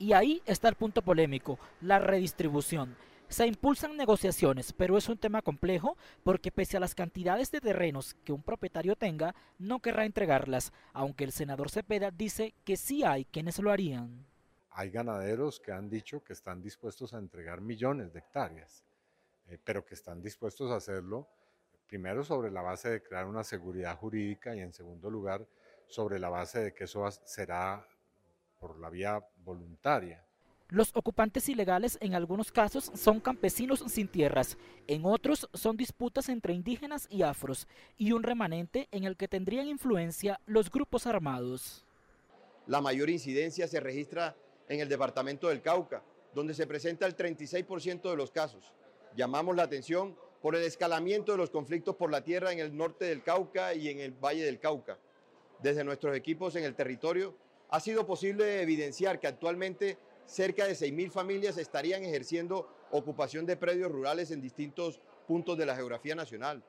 Y 0.00 0.14
ahí 0.14 0.40
está 0.46 0.70
el 0.70 0.76
punto 0.76 1.02
polémico, 1.02 1.58
la 1.82 1.98
redistribución. 1.98 2.96
Se 3.28 3.46
impulsan 3.46 3.98
negociaciones, 3.98 4.72
pero 4.72 4.96
es 4.96 5.10
un 5.10 5.18
tema 5.18 5.42
complejo 5.42 5.98
porque 6.24 6.50
pese 6.50 6.78
a 6.78 6.80
las 6.80 6.94
cantidades 6.94 7.50
de 7.50 7.60
terrenos 7.60 8.14
que 8.24 8.32
un 8.32 8.42
propietario 8.42 8.96
tenga, 8.96 9.34
no 9.58 9.80
querrá 9.80 10.06
entregarlas, 10.06 10.72
aunque 10.94 11.24
el 11.24 11.32
senador 11.32 11.70
Cepeda 11.70 12.10
dice 12.10 12.54
que 12.64 12.78
sí 12.78 13.04
hay 13.04 13.26
quienes 13.26 13.58
lo 13.58 13.70
harían. 13.70 14.24
Hay 14.70 14.88
ganaderos 14.88 15.60
que 15.60 15.72
han 15.72 15.90
dicho 15.90 16.24
que 16.24 16.32
están 16.32 16.62
dispuestos 16.62 17.12
a 17.12 17.18
entregar 17.18 17.60
millones 17.60 18.10
de 18.14 18.20
hectáreas, 18.20 18.82
eh, 19.48 19.58
pero 19.62 19.84
que 19.84 19.92
están 19.92 20.22
dispuestos 20.22 20.70
a 20.70 20.76
hacerlo 20.76 21.28
primero 21.86 22.24
sobre 22.24 22.50
la 22.50 22.62
base 22.62 22.88
de 22.88 23.02
crear 23.02 23.26
una 23.26 23.44
seguridad 23.44 23.98
jurídica 23.98 24.56
y 24.56 24.60
en 24.60 24.72
segundo 24.72 25.10
lugar 25.10 25.46
sobre 25.88 26.18
la 26.18 26.30
base 26.30 26.60
de 26.60 26.72
que 26.72 26.84
eso 26.84 27.06
será 27.10 27.86
por 28.60 28.78
la 28.78 28.90
vía 28.90 29.24
voluntaria. 29.42 30.24
Los 30.68 30.92
ocupantes 30.94 31.48
ilegales 31.48 31.98
en 32.00 32.14
algunos 32.14 32.52
casos 32.52 32.92
son 32.94 33.18
campesinos 33.18 33.82
sin 33.88 34.06
tierras, 34.06 34.56
en 34.86 35.04
otros 35.04 35.48
son 35.52 35.76
disputas 35.76 36.28
entre 36.28 36.52
indígenas 36.52 37.08
y 37.10 37.22
afros, 37.22 37.66
y 37.96 38.12
un 38.12 38.22
remanente 38.22 38.86
en 38.92 39.02
el 39.02 39.16
que 39.16 39.26
tendrían 39.26 39.66
influencia 39.66 40.38
los 40.46 40.70
grupos 40.70 41.08
armados. 41.08 41.84
La 42.68 42.80
mayor 42.80 43.10
incidencia 43.10 43.66
se 43.66 43.80
registra 43.80 44.36
en 44.68 44.78
el 44.78 44.88
departamento 44.88 45.48
del 45.48 45.62
Cauca, 45.62 46.04
donde 46.34 46.54
se 46.54 46.68
presenta 46.68 47.06
el 47.06 47.16
36% 47.16 48.08
de 48.08 48.16
los 48.16 48.30
casos. 48.30 48.72
Llamamos 49.16 49.56
la 49.56 49.64
atención 49.64 50.16
por 50.40 50.54
el 50.54 50.62
escalamiento 50.62 51.32
de 51.32 51.38
los 51.38 51.50
conflictos 51.50 51.96
por 51.96 52.12
la 52.12 52.22
tierra 52.22 52.52
en 52.52 52.60
el 52.60 52.76
norte 52.76 53.06
del 53.06 53.24
Cauca 53.24 53.74
y 53.74 53.88
en 53.88 53.98
el 53.98 54.12
Valle 54.12 54.44
del 54.44 54.60
Cauca. 54.60 54.98
Desde 55.60 55.82
nuestros 55.82 56.16
equipos 56.16 56.54
en 56.54 56.62
el 56.62 56.76
territorio, 56.76 57.34
ha 57.70 57.80
sido 57.80 58.06
posible 58.06 58.62
evidenciar 58.62 59.20
que 59.20 59.26
actualmente 59.26 59.98
cerca 60.26 60.66
de 60.66 60.74
6.000 60.74 61.10
familias 61.10 61.56
estarían 61.56 62.04
ejerciendo 62.04 62.68
ocupación 62.90 63.46
de 63.46 63.56
predios 63.56 63.90
rurales 63.90 64.30
en 64.30 64.40
distintos 64.40 65.00
puntos 65.26 65.56
de 65.56 65.66
la 65.66 65.76
geografía 65.76 66.14
nacional. 66.14 66.62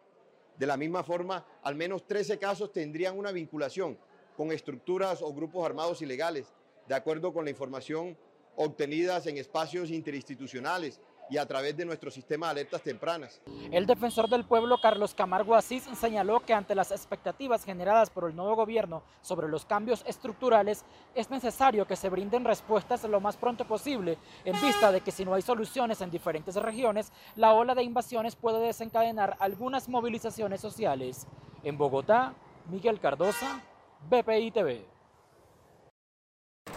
De 0.58 0.68
la 0.68 0.78
misma 0.78 1.04
forma, 1.04 1.46
al 1.64 1.76
menos 1.76 2.06
13 2.06 2.38
casos 2.38 2.72
tendrían 2.72 3.18
una 3.18 3.32
vinculación 3.32 3.98
con 4.38 4.52
estructuras 4.52 5.22
o 5.22 5.34
grupos 5.34 5.66
armados 5.66 6.02
ilegales, 6.02 6.54
de 6.88 6.96
acuerdo 6.96 7.34
con 7.34 7.46
la 7.46 7.52
información 7.52 8.18
obtenidas 8.56 9.26
en 9.28 9.38
espacios 9.38 9.90
interinstitucionales 9.90 11.00
y 11.30 11.38
a 11.38 11.46
través 11.46 11.78
de 11.78 11.86
nuestro 11.86 12.12
sistema 12.12 12.48
de 12.48 12.52
alertas 12.52 12.82
tempranas. 12.82 13.42
El 13.72 13.86
defensor 13.86 14.30
del 14.30 14.46
pueblo 14.46 14.80
Carlos 14.82 15.14
Camargo 15.14 15.56
Asís 15.56 15.88
señaló 15.98 16.42
que 16.42 16.54
ante 16.54 16.76
las 16.76 16.92
expectativas 16.92 17.64
generadas 17.64 18.10
por 18.10 18.30
el 18.30 18.36
nuevo 18.36 18.56
gobierno 18.56 19.04
sobre 19.22 19.48
los 19.48 19.66
cambios 19.66 20.04
estructurales, 20.06 20.84
es 21.16 21.30
necesario 21.30 21.86
que 21.86 21.96
se 21.96 22.10
brinden 22.10 22.44
respuestas 22.44 23.04
lo 23.04 23.20
más 23.20 23.38
pronto 23.38 23.66
posible, 23.66 24.18
en 24.46 24.60
vista 24.62 24.92
de 24.92 25.02
que 25.02 25.12
si 25.12 25.24
no 25.26 25.34
hay 25.34 25.42
soluciones 25.42 26.02
en 26.02 26.12
diferentes 26.12 26.56
regiones, 26.56 27.12
la 27.36 27.54
ola 27.54 27.76
de 27.76 27.84
invasiones 27.84 28.36
puede 28.36 28.60
desencadenar 28.60 29.38
algunas 29.40 29.88
movilizaciones 29.88 30.62
sociales. 30.62 31.28
En 31.64 31.78
Bogotá, 31.78 32.34
Miguel 32.70 33.00
Cardosa, 33.00 33.62
BPI 34.10 34.52
TV. 34.52 35.01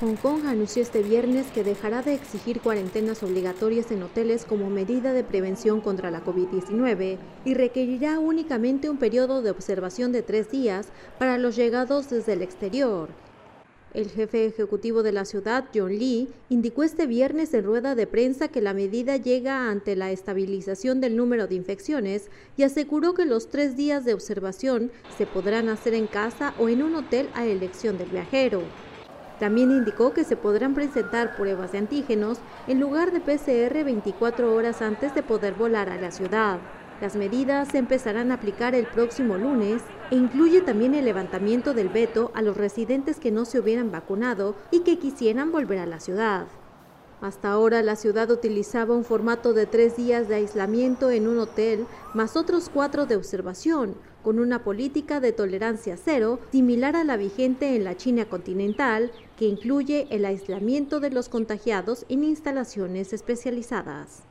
Hong 0.04 0.16
Kong 0.16 0.44
anunció 0.44 0.82
este 0.82 1.02
viernes 1.02 1.46
que 1.46 1.64
dejará 1.64 2.02
de 2.02 2.12
exigir 2.12 2.60
cuarentenas 2.60 3.22
obligatorias 3.22 3.90
en 3.90 4.02
hoteles 4.02 4.44
como 4.44 4.68
medida 4.68 5.14
de 5.14 5.24
prevención 5.24 5.80
contra 5.80 6.10
la 6.10 6.22
COVID-19 6.22 7.16
y 7.46 7.54
requerirá 7.54 8.18
únicamente 8.18 8.90
un 8.90 8.98
periodo 8.98 9.40
de 9.40 9.50
observación 9.50 10.12
de 10.12 10.20
tres 10.20 10.50
días 10.50 10.88
para 11.18 11.38
los 11.38 11.56
llegados 11.56 12.10
desde 12.10 12.34
el 12.34 12.42
exterior. 12.42 13.08
El 13.94 14.10
jefe 14.10 14.44
ejecutivo 14.44 15.02
de 15.02 15.12
la 15.12 15.24
ciudad, 15.24 15.70
John 15.74 15.98
Lee, 15.98 16.28
indicó 16.50 16.82
este 16.82 17.06
viernes 17.06 17.54
en 17.54 17.64
rueda 17.64 17.94
de 17.94 18.06
prensa 18.06 18.48
que 18.48 18.60
la 18.60 18.74
medida 18.74 19.16
llega 19.16 19.70
ante 19.70 19.96
la 19.96 20.10
estabilización 20.10 21.00
del 21.00 21.16
número 21.16 21.46
de 21.46 21.54
infecciones 21.54 22.28
y 22.58 22.64
aseguró 22.64 23.14
que 23.14 23.24
los 23.24 23.48
tres 23.48 23.74
días 23.74 24.04
de 24.04 24.12
observación 24.12 24.92
se 25.16 25.24
podrán 25.24 25.70
hacer 25.70 25.94
en 25.94 26.08
casa 26.08 26.52
o 26.58 26.68
en 26.68 26.82
un 26.82 26.94
hotel 26.94 27.30
a 27.32 27.46
elección 27.46 27.96
del 27.96 28.10
viajero. 28.10 28.60
También 29.40 29.70
indicó 29.70 30.12
que 30.12 30.24
se 30.24 30.36
podrán 30.36 30.74
presentar 30.74 31.36
pruebas 31.36 31.72
de 31.72 31.78
antígenos 31.78 32.38
en 32.66 32.80
lugar 32.80 33.12
de 33.12 33.20
PCR 33.20 33.84
24 33.84 34.54
horas 34.54 34.80
antes 34.80 35.14
de 35.14 35.22
poder 35.22 35.54
volar 35.54 35.88
a 35.88 36.00
la 36.00 36.10
ciudad. 36.10 36.58
Las 37.00 37.16
medidas 37.16 37.68
se 37.68 37.78
empezarán 37.78 38.30
a 38.30 38.34
aplicar 38.34 38.74
el 38.74 38.86
próximo 38.86 39.36
lunes 39.36 39.82
e 40.10 40.16
incluye 40.16 40.60
también 40.60 40.94
el 40.94 41.04
levantamiento 41.04 41.74
del 41.74 41.88
veto 41.88 42.30
a 42.34 42.42
los 42.42 42.56
residentes 42.56 43.18
que 43.18 43.32
no 43.32 43.44
se 43.44 43.58
hubieran 43.58 43.90
vacunado 43.90 44.54
y 44.70 44.80
que 44.80 44.98
quisieran 44.98 45.50
volver 45.50 45.80
a 45.80 45.86
la 45.86 45.98
ciudad. 45.98 46.46
Hasta 47.20 47.50
ahora 47.50 47.82
la 47.82 47.96
ciudad 47.96 48.30
utilizaba 48.30 48.94
un 48.94 49.04
formato 49.04 49.54
de 49.54 49.66
tres 49.66 49.96
días 49.96 50.28
de 50.28 50.34
aislamiento 50.36 51.10
en 51.10 51.26
un 51.26 51.38
hotel 51.38 51.86
más 52.12 52.36
otros 52.36 52.70
cuatro 52.72 53.06
de 53.06 53.16
observación, 53.16 53.96
con 54.22 54.38
una 54.38 54.62
política 54.62 55.20
de 55.20 55.32
tolerancia 55.32 55.96
cero 55.96 56.38
similar 56.52 56.96
a 56.96 57.04
la 57.04 57.16
vigente 57.16 57.76
en 57.76 57.84
la 57.84 57.96
China 57.96 58.26
continental, 58.26 59.10
que 59.36 59.46
incluye 59.46 60.06
el 60.10 60.24
aislamiento 60.24 61.00
de 61.00 61.10
los 61.10 61.28
contagiados 61.28 62.06
en 62.08 62.24
instalaciones 62.24 63.12
especializadas. 63.12 64.22